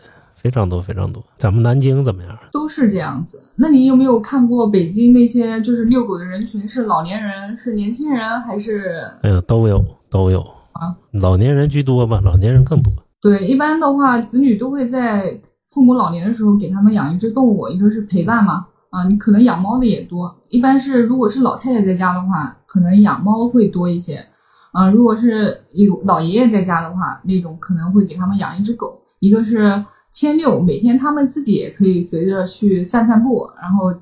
[0.50, 1.22] 非常多非常多。
[1.36, 2.38] 咱们南京怎么样？
[2.52, 3.38] 都是这样子。
[3.56, 9.04] 那你有没有看过北京那些就是遛狗的人群是老年人、是年轻人还是？
[9.22, 12.92] 哎呀，都有都有啊，老年人居多吧，老年人更多。
[13.20, 20.40] 对，一般的话，子女都会在父母老年的时候给他们养一只动物，一个是陪伴嘛，啊，你可能养猫的也多。
[20.48, 24.26] 一般是如果是老太太在家的话，可能养猫会多一些。
[24.70, 29.84] 啊，如果是有老爷爷在家的话，那种可能会给他们养一只狗，一个是
[30.18, 33.94] 千六，每天他们自己也可以随着去散散步，然后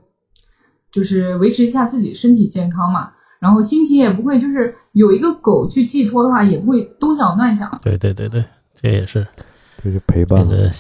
[0.91, 7.71] 就是维持一下自己身体健康嘛，然后心情也不会就是有一个狗去寄托的话，也不会东想乱想。
[7.85, 8.43] 对对对对，
[8.75, 9.29] 这也是
[9.85, 10.71] 这就陪这伴，个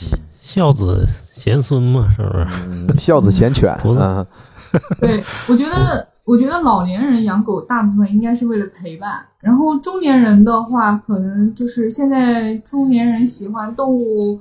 [0.40, 2.46] 孝子贤孙嘛，是不是？
[2.66, 3.76] 嗯孝子贤犬，
[4.98, 14.40] 对，我觉得，我觉得老年人养狗大部分应该是为了陪伴，然后中年人的话，可能就是现在中年人喜欢动物，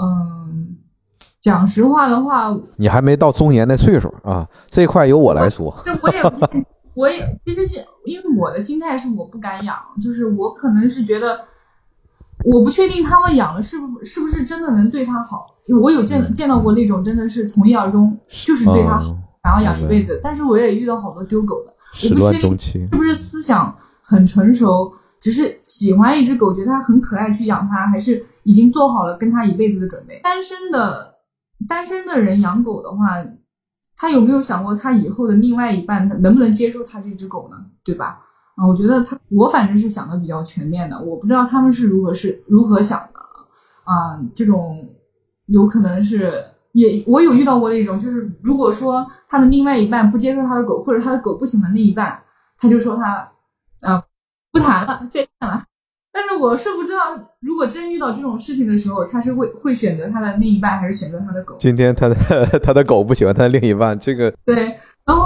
[0.00, 0.76] 嗯，
[1.40, 11.40] 讲实话的话，你还没到中年那岁数啊，这块由我来说，这我也不太，我也其实是因为我的心态是我不敢养，就是我可能是觉得，
[12.44, 15.54] 我不确定他们养了是不是不是真的能对他好。
[15.82, 20.18] 我有见见到过那种真的是从一而终，就是对他好，嗯想要养一辈子。
[20.22, 21.74] 但是我也遇到好多丢狗的，
[22.08, 30.20] 我不确定是，不是思想很成熟，只是喜欢一只狗，觉得它很可爱去养它，还是已经做好了跟它一辈子的准备？
[30.22, 31.16] 单身的
[31.68, 33.24] 单身的人养狗的话，
[33.96, 37.56] 他有没有想过他以后的另外一半能不能接受他这只狗呢？
[37.84, 38.20] 对吧？
[38.56, 43.20] 啊，我觉得他我反正是想的比较全面的，我不知道他们是如何是如何想的
[43.84, 44.88] 啊，这种
[45.46, 46.44] 有可能是。
[46.72, 52.22] 也我有遇到过那种，就是如果说他的另外一半不接受他的狗，或者他的狗不喜欢另一半，
[52.58, 53.32] 他就说他
[54.52, 55.62] 不谈了，再 见了。
[56.12, 61.56] 但是我是不知道，如果真遇到这种事情的时候，他是会会选择他的另一半，还是选择他的狗？
[61.60, 62.14] 今天他的
[62.60, 64.56] 他的狗不喜欢他的另一半，这个对，
[65.04, 65.22] 然后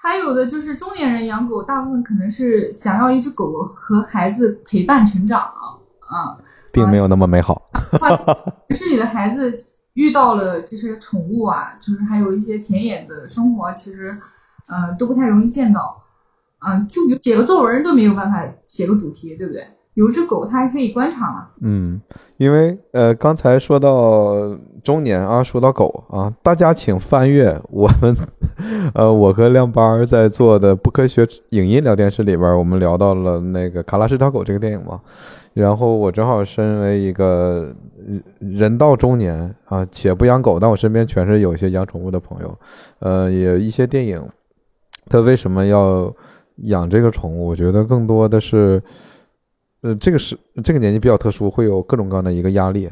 [0.00, 6.38] 还有的就是中年人养狗，大部分可能是想要一只狗狗和孩子陪伴成长啊。
[6.72, 7.70] 并没有那么美好。
[8.00, 8.34] 话城
[8.70, 9.52] 市里的孩子
[9.92, 14.18] 遇到了这些宠物啊，就是还有一些田野的生活，其实
[14.66, 16.01] 呃都不太容易见到。
[16.66, 19.62] 嗯、就比如写个作文都没有办法写个主题，对不对？
[19.94, 21.48] 有一只狗它还可以观察嘛。
[21.60, 22.00] 嗯，
[22.38, 28.16] 因为呃，刚才说到中年啊，说到狗啊，大家请翻阅我们
[28.94, 34.98] 呃，我和亮班在做的不科学影音聊天室里边，我们聊到了那个《卡拉是条狗》这个电影嘛。
[35.52, 37.74] 然后我正好身为一个
[38.38, 42.58] 人到中年啊，且不养狗，但我身边全是有一些养宠物的朋友，
[43.00, 44.26] 呃，也有一些电影，
[45.10, 46.10] 他为什么要
[46.56, 47.48] 养这个宠物？
[47.48, 48.82] 我觉得更多的是。
[49.84, 52.88] 呃，这个是这个年纪比较特殊，会有各种各样的一个压力。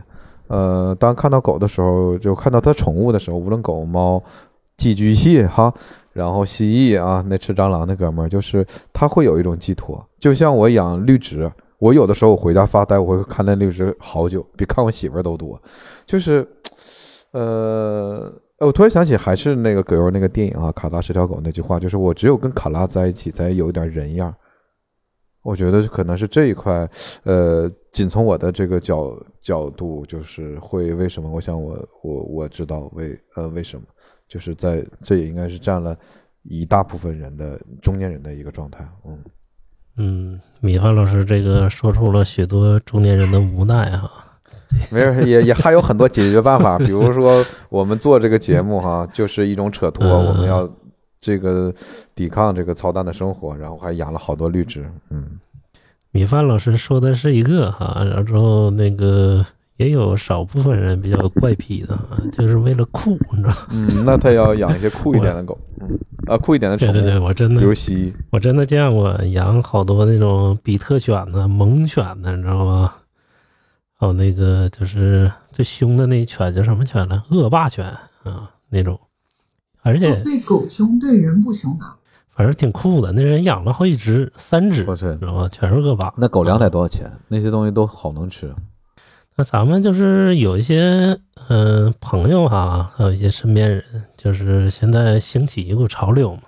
[0.48, 4.20] 呃，当看到狗的时候，就看到它宠物的时候，无论狗猫、
[4.76, 5.72] 寄居蟹哈，
[6.12, 10.04] 然后蜥蜴啊，那吃蟑螂那哥们儿，就是他会有一种寄托。
[10.18, 11.48] 就像我养绿植，
[11.78, 15.62] 我有的时候我回家发呆，我会看那绿植好久，比看我媳妇儿都多。
[16.04, 16.44] 就是，
[17.30, 24.34] 呃，我突然想起还是那个葛优那个电影啊，《卡拉是条狗》那句话，就是我只有跟卡拉在一起，才有一点人样。
[25.42, 26.86] 我觉得可能是这一块，
[27.22, 31.30] 呃，仅从我的这个角角度，就是会为什么？
[31.30, 33.86] 我想我我我知道为呃为什么，
[34.28, 35.96] 就是在这也应该是占了
[36.42, 39.18] 一大部分人的中年人的一个状态，嗯，
[39.96, 44.29] 嗯，米饭老师这个说出了许多中年人的无奈哈。
[44.90, 50.68] 没事，也也还有很多解决办法，比如说我们做这个节目哈，就是一种扯脱，嗯我们要
[51.20, 51.72] 这个
[52.14, 55.24] 抵抗这个操蛋的生活，然后还养了好多绿植，嗯。
[56.12, 59.46] 米饭老师说的是一个哈，然后那个
[59.76, 63.56] 也有少部分人比较怪癖的哈，就是为了酷，你知道吗？
[63.70, 65.88] 嗯，那他要养一些酷一点的狗，嗯，
[66.26, 72.92] 啊，酷一点的宠物，对对对，我真的比如蜥蜴，我真的见过养好多那种比特犬的、猛犬的，你知道吗？
[74.00, 77.22] 还有那个就是最凶的那犬叫什么犬呢？
[77.28, 77.84] 恶霸犬
[78.22, 78.98] 啊，那种，
[79.82, 81.84] 而且对狗凶，对人不凶的。
[82.30, 83.12] 反正挺酷的。
[83.12, 85.46] 那人养了好几只，三只，我去知道吧？
[85.50, 86.10] 全是恶霸。
[86.16, 87.12] 那狗粮得多少钱？
[87.28, 88.54] 那些东西都好能吃。
[89.36, 93.84] 那咱们就是有一些嗯、呃朋友哈，还有一些身边人，
[94.16, 96.44] 就是现在兴起一股潮流嘛，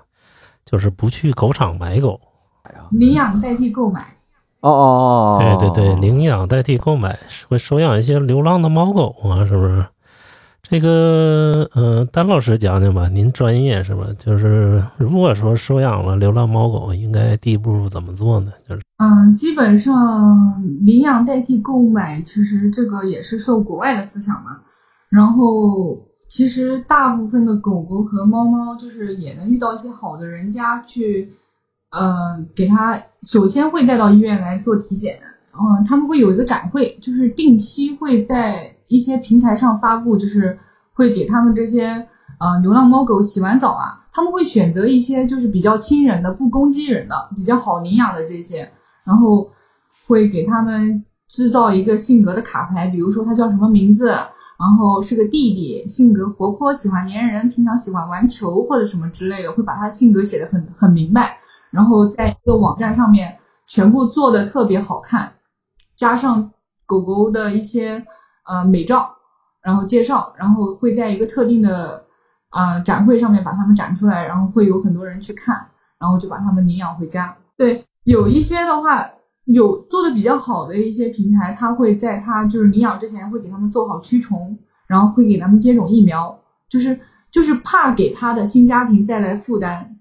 [0.64, 2.18] 就是不去狗场买狗，
[2.92, 4.16] 领养代替购买，
[4.62, 9.84] 哦哦哦，对对对，领养代替购买，会收养一些流浪的猫狗啊，是不是？
[10.62, 14.06] 这个，嗯、丹老师讲讲吧，您专业是吧？
[14.18, 18.52] 就是如果说收养了流浪猫狗，应该第一步怎么做呢？
[18.66, 24.60] 就是，嗯，基本上领养代替购买，其实这个也是受国外的思想嘛。
[25.10, 31.34] 然后，其实大部分的狗狗和猫猫，就是也能遇到一些好的人家去，
[31.92, 35.20] 呃，给它首先会带到医院来做体检，
[35.52, 40.58] 嗯，他们会有一个展会，就是定期会在一些平台上发布，就是
[40.94, 42.08] 会给他们这些
[42.40, 48.70] 呃流浪猫狗洗完澡啊，他们会选择一些就是比较亲人的、不攻击人的、比较好领养的这些，
[49.04, 49.50] 然后
[50.08, 61.40] 会给他们制造一个性格的卡牌，比如说他叫什么名字，然后是个弟弟，性格活泼，喜欢粘人，平常喜欢玩球或者什么之类的，会把他性格写得很很明白。
[61.72, 65.32] 然后在一个网站上面全部做的特别好看，
[65.96, 66.52] 加上
[66.86, 68.06] 狗狗的一些
[68.46, 69.16] 呃美照，
[69.60, 72.04] 然后介绍，然后会在一个特定的
[72.50, 77.38] 呃展会上面把它们展出来，然后会有很多人去看，然后就把它们领养回家。
[77.56, 79.10] 对，有一些的话。
[79.44, 84.56] 有做的比较好的一些平台，它会在它就是领养之前会给他们做好驱虫，
[84.86, 87.00] 然后会给他们接种疫苗，就是
[87.32, 89.98] 就是怕给他的新家庭带来负担，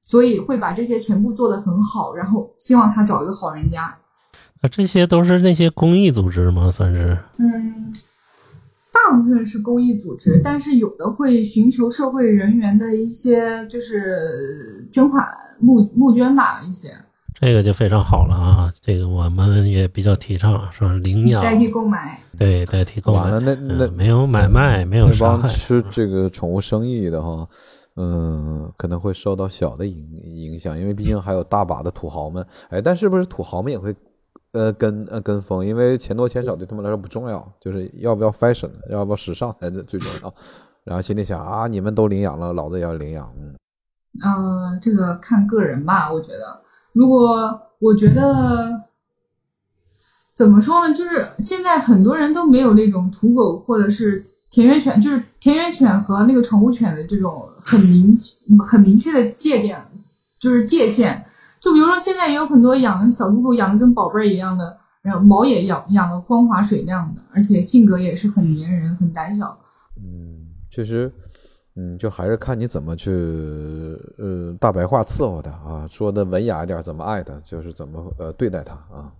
[0.00, 3.96] 所以会把这些全部做得很好，然后希望他找一个好人家。
[4.62, 6.70] 啊，这些都是那些公益组织吗？
[6.70, 7.18] 算是？
[7.38, 7.92] 嗯，
[8.92, 15.26] 大部分是公益组织，但是有的会寻求社会人员的一些就是捐款
[15.60, 16.88] 募募捐吧一些。
[17.40, 18.70] 这个就非常好了啊！
[18.82, 23.30] 这个我们也比较提倡，说领养代替购买，对，代替购买。
[23.40, 25.48] 那那没有买卖，没有伤害。
[25.48, 27.48] 吃这个宠物生意的哈，
[27.96, 32.46] 嗯，可能会受到小的影影响，因为毕竟还有大把的土豪们。
[32.68, 33.94] 哎，但是不是土豪们也会
[34.52, 35.64] 呃跟呃跟风？
[35.64, 40.34] 因为钱多钱少对他们来说不重要，就是要不要 fashion，要不要时尚才是最重要。
[40.84, 43.32] 然后心里想啊，你们都领养了，老子也要领养。
[43.38, 43.54] 嗯，
[44.22, 46.62] 呃，这个看个人吧，我觉得。
[46.92, 48.82] 如果我觉得
[50.34, 58.16] 怎么说呢，就是现在很多人都没有那种土狗或者是田园犬，就是田园犬和那个宠物犬的这种很明
[58.58, 59.84] 很明确的界点，
[60.40, 61.26] 就是界限。
[61.60, 69.58] 就比如说现在也有很多养小狗狗养的跟宝贝儿一样的，然后毛也养养的光滑水亮的，而且性格也是很粘人、很胆小。
[69.96, 71.12] 嗯，确实。
[71.76, 73.10] 嗯，就还是看你怎么去，
[74.18, 79.12] 呃，大白话伺候他啊，说的文雅一点，怎么爱他，就是怎么呃对待他啊。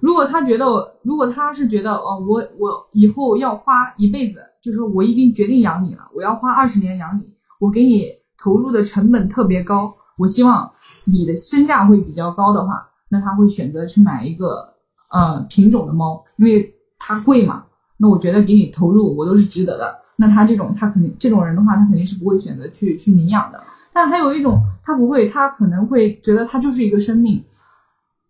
[0.00, 0.64] 如果他觉得，
[1.02, 8.06] 如果他是觉得，哦，我我以后要花一辈子，就是我已经决定养你了，我要花二十年养你，我给你
[8.42, 10.72] 投入的成本特别高，我希望
[11.04, 14.74] 你的身价会比较高的话，那他会选择去买一个
[15.12, 17.66] 呃品种的猫，因为它贵嘛。
[17.98, 19.98] 那我觉得给你投入，我都是值得的。
[20.20, 23.58] 那他这种，他肯定这种人的话，他肯定是不会选择去去领养的。
[23.94, 27.42] 但还有一种，他不会，他可能会觉得他就是一个生命，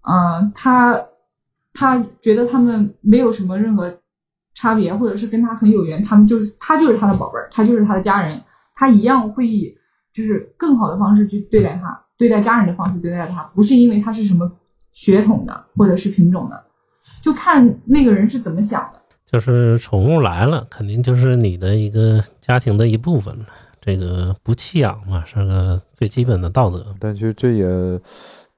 [0.02, 1.02] 嗯，他
[1.74, 3.98] 他觉得他们没有什么任何
[4.54, 8.44] 差别，或者是跟他很有缘，他们就是他就是他的宝贝儿，他就是他的家人，
[8.76, 9.74] 他一样会以
[10.12, 14.52] 就是更好的方式去对待他，对待家人的方式对待他，不是因为他是什么
[14.92, 16.62] 血统的或者是品种的，
[17.20, 18.99] 就看那个人是怎么想的。
[19.30, 23.46] 就是宠物来了，肯定就是你的一个家庭的一部分了。
[23.80, 26.84] 这个不弃养嘛，是个最基本的道德。
[26.98, 27.64] 但其实这也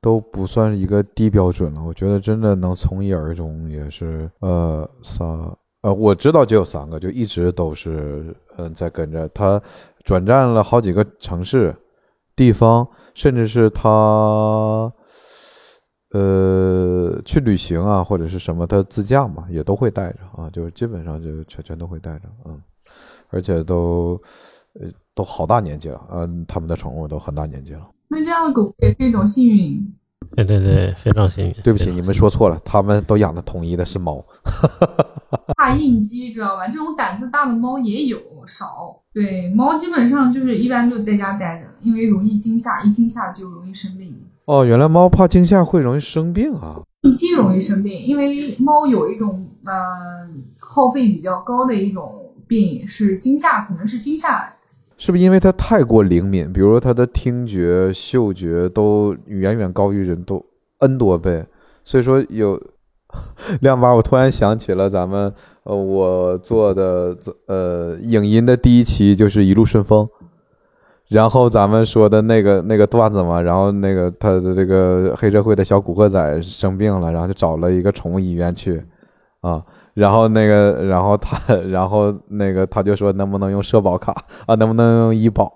[0.01, 1.83] 都不算是一个低标准了。
[1.85, 5.25] 我觉得真的能从一而终，也是呃仨
[5.83, 9.61] 呃，我知道就有三个，就一直都是嗯在跟着他，
[10.05, 11.77] 转战了好几个城市、
[12.35, 14.91] 地方，甚至是他。
[16.13, 22.61] 呃，去旅行啊，或者是什么，他自驾嘛，也都会带着啊，就是基本上就全全都会带着，嗯，
[23.31, 24.21] 而且都
[24.75, 27.89] 呃都好大年纪了，嗯，他们的宠物都很大年纪了。
[28.09, 29.95] 那这样的狗也是一种幸运。
[30.37, 31.53] 对对对，非常幸运。
[31.65, 34.25] 对不起，你们说错了，他们都养的统一的是猫。
[35.59, 36.69] 大应激，知道吧？
[36.69, 39.03] 这种胆子大的猫也有少。
[39.13, 44.15] 对，猫基本上就是一般就在家待着，因为容易惊吓，一惊吓就容易生病。
[44.45, 46.83] 哦，原来猫怕惊吓会容易生病啊！
[47.03, 49.29] 一激容易生病，因为猫有一种
[49.67, 49.73] 呃
[50.61, 54.53] 耗费比较高的一种病是惊吓，可能是惊吓。
[54.99, 56.53] 是不是因为它太过灵敏？
[56.53, 60.45] 比如说它的听觉、嗅觉都远远高于人都
[60.81, 61.45] n 多倍，
[61.85, 62.61] 所以说有
[63.63, 65.33] 亮爸，我突然想起了咱们
[65.65, 67.17] 呃我做的
[67.47, 70.09] 呃影音的第一期就是一路顺风。
[71.13, 78.83] 然后咱们说的那个那个段子嘛，然后那个他的这个黑社会的小古惑仔生病了，然后就找了一个宠物医院去，
[79.43, 84.15] 啊，然后那个，然后他，然后那个他就说能不能用社保卡
[84.47, 85.53] 啊，能不能用医保，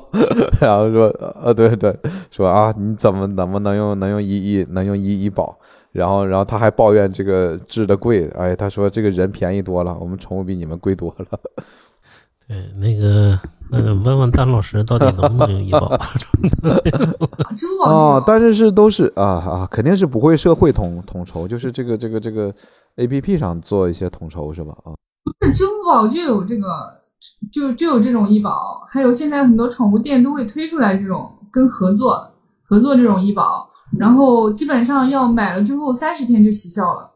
[0.60, 1.06] 然后说，
[1.42, 1.96] 呃，对对，
[2.30, 5.56] 说啊，你怎么能不能用能用医医能用医医保，
[5.92, 11.26] 然后然后他还抱怨这个治的贵，哎，他说这个人便宜多了，我们宠物比你们贵多了。
[12.48, 13.38] 对，那个，
[13.72, 15.94] 嗯，问问丹老师到底能不能医保？
[17.54, 22.50] 支付宝啊，但是是都是啊啊，肯定是不会社会统统筹，就是这个这个这个
[22.96, 24.72] A P P 上做一些统筹是吧？
[24.82, 26.64] 啊，不是支付宝就有这个，
[27.52, 32.30] 就就有这种医保，还有现在很多宠物店都会推出来这种跟合作
[32.64, 33.68] 合作这种医保，
[33.98, 37.10] 然后基本上要买了之后三十天就起效了。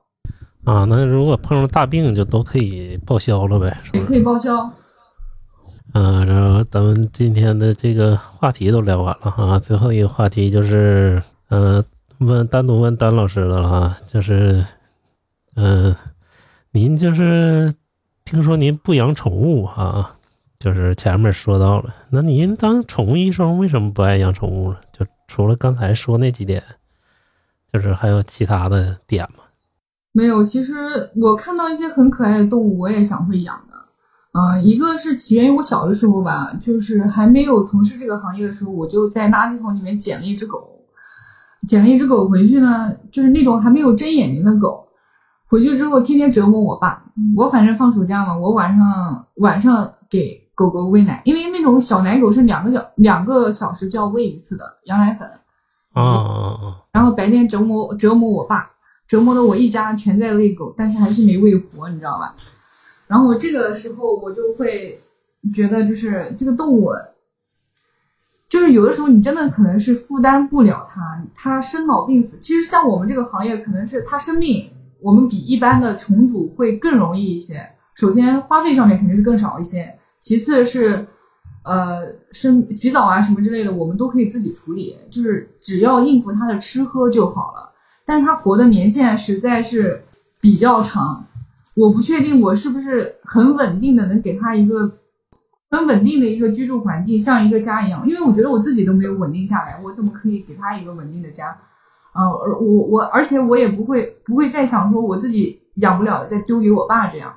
[0.65, 4.01] 啊，那如果碰上大病就都可以报销了呗，是吧？
[4.01, 4.71] 也可以报销。
[5.95, 11.85] 嗯，然后咱们今天的这个话题都聊完了哈，最后一个话题就是，呃，
[12.19, 14.65] 问单独问丹老师的了哈，就是，
[15.55, 15.95] 嗯、
[16.71, 17.75] 您就是
[18.25, 20.17] 听说您不养宠物哈，
[20.59, 24.79] 就是前面说到了，那您当宠物医生为什么不爱养宠物呢？
[24.93, 26.63] 就除了刚才说那几点，
[27.71, 29.45] 就是还有其他的点吗？
[30.13, 30.75] 没有，其实
[31.17, 33.72] 我看到一些很可爱的动物，我也想会养的。
[34.33, 40.81] 嗯、一个是起源于我小的时候吧，就是还没有从事这个行业的时候，我就在垃圾桶里面捡了一只狗，
[41.69, 44.89] 捡了一只狗回去呢，就是那种还没有睁眼睛的狗。
[45.49, 47.05] 回去之后天天折磨我爸，
[47.37, 55.29] 我反正放暑假嘛，我晚上晚上给狗狗喂奶，因为那种小奶狗是两个小两个小时就要喂一次的羊奶粉，
[55.93, 56.77] 啊啊啊！
[56.91, 58.71] 然后白天折磨折磨我爸，
[59.07, 62.33] 折磨的我一家全在喂狗，但是还是没喂活，你知道吧？
[63.13, 64.99] 然后这个时候我就会
[65.55, 66.93] 觉得，就是这个动物，
[68.49, 72.39] 就是有的时候你真的可能是负担不了它，它生老病死。
[72.41, 74.71] 其实像我们这个行业，可能是它生病，
[75.03, 77.75] 我们比一般的虫主会更容易一些。
[77.95, 81.07] 首先花费上面肯定是更少一些，其次是
[81.65, 87.75] 呃生洗澡啊什么之类的，我们都可以自己处理，就是只要应付它的吃喝就好了。
[88.07, 90.03] 但是它活的年限实在是
[90.41, 91.27] 比较长，
[91.75, 94.91] 我不确定我是不是很稳定的能给他一个
[95.71, 98.07] 很稳定的一个居住环境，像一个家一样。
[98.07, 101.59] 因为我觉得我自己都没有稳定下来，我怎么可以给他一个稳定的家？
[102.15, 107.37] 呃，而我我而且我也不会不会再想说我自己养不了的再丢给我爸这样。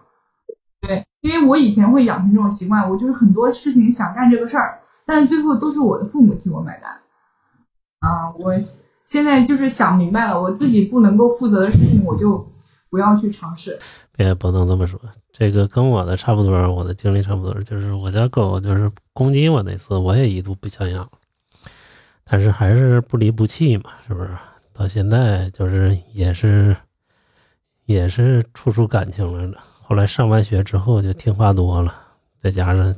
[0.81, 6.91] 对，因为我以前会养成这种习惯，我就是很多事情想干这个事儿，但是最后都是我的父母替我买单。
[7.99, 8.53] 啊，我
[8.99, 12.45] 现在就是想明白了，我自己不能够负责的事情，我就
[12.95, 13.77] 不要去尝试。
[14.13, 14.97] 别不能这么说，
[15.33, 21.05] 这个跟我的差不多，我的经历差不多，就是我家狗就是攻击我那次，我也一度不想养，
[22.23, 24.29] 但是还是不离不弃嘛，是不是？
[24.71, 26.73] 到现在就是也是
[27.83, 29.61] 也是处处感情来了。
[29.81, 31.93] 后来上完学之后就听话多了，
[32.37, 32.95] 再加上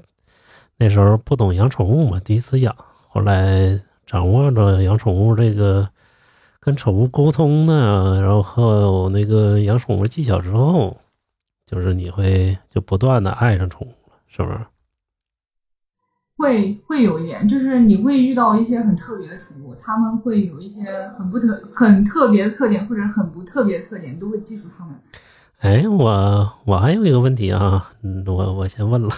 [0.77, 2.75] 那时候不懂养宠物嘛，第一次养，
[3.07, 5.89] 后来掌握了养宠物这个
[6.67, 10.97] 跟宠物沟通呢，然后还有那个养宠物技巧之后，
[11.65, 14.59] 就是你会就不断的爱上宠物了，是不是？
[16.35, 20.83] 会会有一点，就是你会遇到一些很特别的宠物，他们会有一些
[21.17, 24.93] 很不特很特别的特点，或者很不特别的特点，你都会记住他们。
[25.59, 29.09] 哎，我我还有一个问题啊，嗯，我我先问了，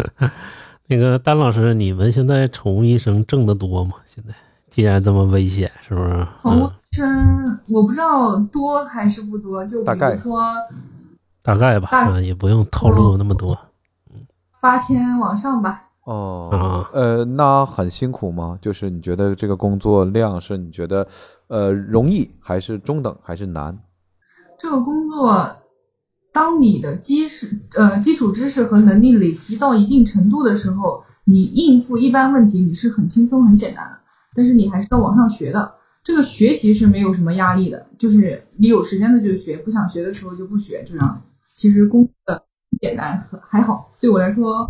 [0.88, 3.94] 那个丹老师，你们现在宠物医生挣得多吗？
[4.04, 4.34] 现在
[4.78, 6.24] 既然这么危险，是不是？
[6.42, 10.40] 宠物嗯，医生我不知道多还是不多，就比大概如说
[11.42, 13.58] 大概吧，也不用透露那么多
[14.60, 15.82] 八千往上吧。
[16.04, 16.90] 哦啊。
[16.94, 18.56] 呃，那很辛苦吗？
[18.62, 21.08] 就是你觉得这个工作量是你觉得
[21.48, 23.76] 呃容易还是中等还是难？
[24.60, 25.56] 这个工作，
[26.32, 33.98] 当你的基础呃基础知识和能力累积到一定程度的时候，你应付一般问题你是很轻松很简单的，
[34.38, 35.74] 但是你还是要往上学的。
[36.04, 41.34] 这个学习是没有什么压力的，就是你有时间的就学，不想学的时候就不学，这样子。
[41.56, 43.18] 其实工作很简单，
[43.48, 44.66] 还好，对我来说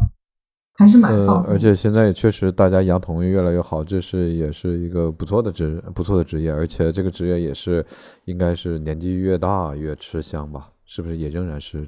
[0.73, 1.53] 还是蛮呃放，松。
[1.53, 7.85] 而且现在也确实大家养宠物越来越好，这是也是一个不错的职不错的职业，而且这个职业也是
[8.25, 10.71] 应该是年纪越大越吃香吧？
[10.87, 11.87] 是不是也仍然是？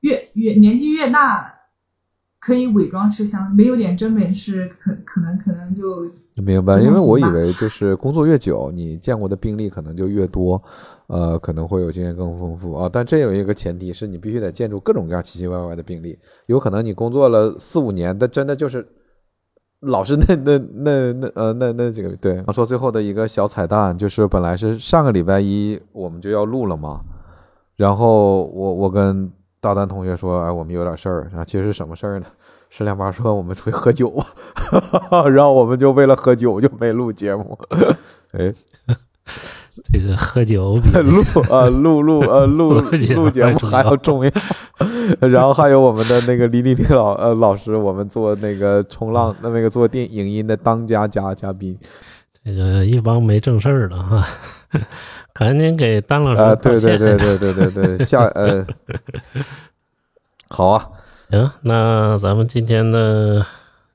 [0.00, 1.52] 越越年纪越大，
[2.46, 5.84] 可以伪装吃香，没有点真本事，可可能可能就
[6.40, 10.62] 明白，因为我以为就是工作越久，你见过的病例可能就越多，
[11.08, 12.88] 呃，可能会有经验更丰富啊。
[12.92, 16.16] 但这有一个前提是你必须得见住各种各样奇奇怪怪的病例，
[16.46, 18.86] 有可能你工作了四五年，但真的就是
[19.80, 22.44] 老是那那那那呃那那几个对。
[22.52, 27.00] 说最后的一个小彩蛋，就是本来是上个礼拜一我们就要录了嘛，
[27.74, 29.28] 然后我我跟
[29.66, 32.26] 大丹同学说，哎，我们有点事儿，然后其实什么事儿呢？
[32.70, 34.14] 石亮八说我们出去喝酒，
[35.34, 37.58] 然后我们就为了喝酒就没录节目，
[38.32, 38.54] 哎，
[39.92, 44.30] 这个喝酒比 录啊录录呃录 录节目录节目还要重要，
[45.28, 51.76] 然后还有我们的那个李李李老呃老师，我们做那个冲浪那那个做电影音的当家嘉嘉宾。
[52.44, 54.24] 这个一帮没正事儿的哈，
[55.38, 56.96] 赶紧给丹老师对对。
[56.98, 58.64] 对对对对对，下 呃，
[60.48, 60.88] 好啊，
[61.30, 63.44] 行，那咱们今天的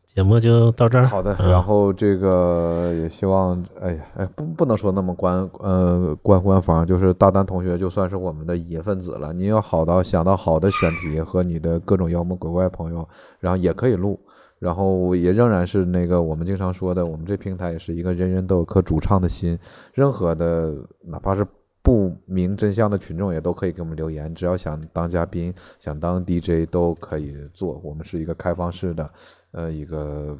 [0.06, 1.06] 节目就到这儿。
[1.06, 9.34] 好的，嗯然后这个也希望，哎呀，哎，不不能说那么官呃官官方，就是大丹同学就算是我们的一分子了。
[9.34, 13.08] 你要好到想到好的选题和你的各种妖魔鬼怪朋友，
[13.40, 14.20] 然后也可以录，
[14.62, 19.60] 然后也仍然是那个我们经常说的，我们这平台也是一个人人都有颗主唱的心，
[19.94, 21.46] 任何的哪怕是。
[21.84, 27.82] 不明真相的群众也都可以给我们留言，只要想当嘉宾、想当 DJ 都可以做。
[27.84, 29.12] 我们是一个开放式的，
[29.50, 30.38] 呃，一个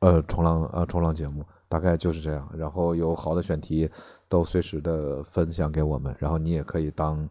[0.00, 2.50] 呃冲浪呃冲浪节目，大概就是这样。
[2.52, 3.88] 然后有好的选题
[4.28, 7.28] 都随时的分享给我们，然后你也可以当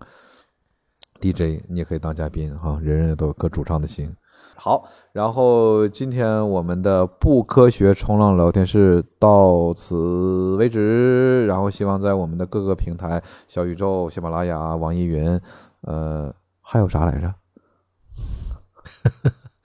[1.19, 4.15] DJ，你也可以当嘉宾哈，人人都有颗主唱的心。
[4.55, 15.39] 好，然后今天我们的不科学冲浪聊天室到此为止，然后希望在我们的各个平台，小宇宙、喜马拉雅、网易云，
[15.81, 17.33] 呃，还有啥来着？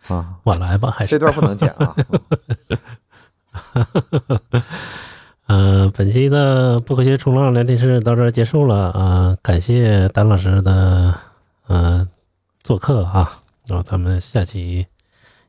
[0.14, 1.94] 啊，晚来吧，还是这段不能剪啊。
[5.46, 11.14] 呃，本期的不科学冲浪聊天室到这儿结束了啊、感谢丹老师的
[11.66, 12.06] 呃
[12.62, 14.86] 做客啊，然后咱们下期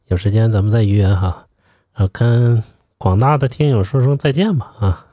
[0.07, 1.45] 有时间咱们再约哈，
[1.93, 2.63] 然后跟
[2.97, 5.05] 广大的听友说声再见吧啊，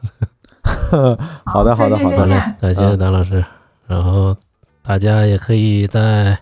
[1.47, 2.29] 好的，好的，好的。
[2.61, 3.45] 感谢丹老师，
[3.87, 4.37] 然后
[4.83, 6.39] 大家也可以在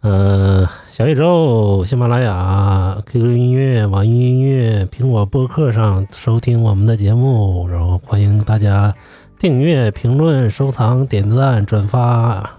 [0.00, 8.94] 呃小宇宙、喜马拉雅、QQ 音乐、网易音乐、苹果播客上收听我们的节目，然后欢迎大家
[9.38, 12.58] 订阅、评论、收藏、点赞、转发，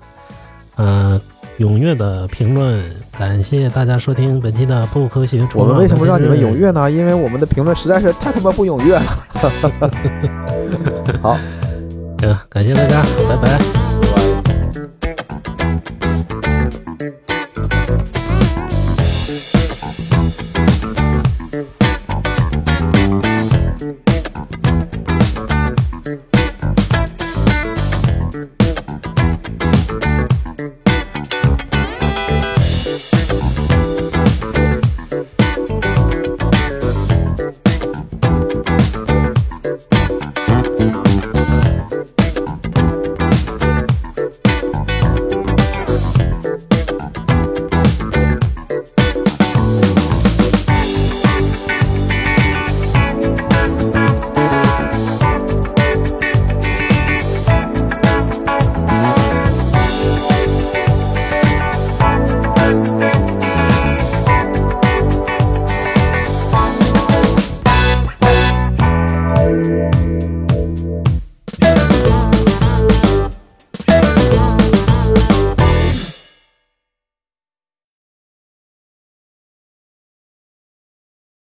[0.77, 1.21] 嗯、
[1.59, 2.83] 踊跃的评论，
[3.17, 6.91] 感谢大家收听本期的不科学冲我们为什么让你们踊跃呢？
[6.91, 9.03] 因为我们的评论实在是太他妈不踊跃了。
[11.21, 11.37] 好。
[12.21, 13.84] 嗯，感谢大家，拜拜。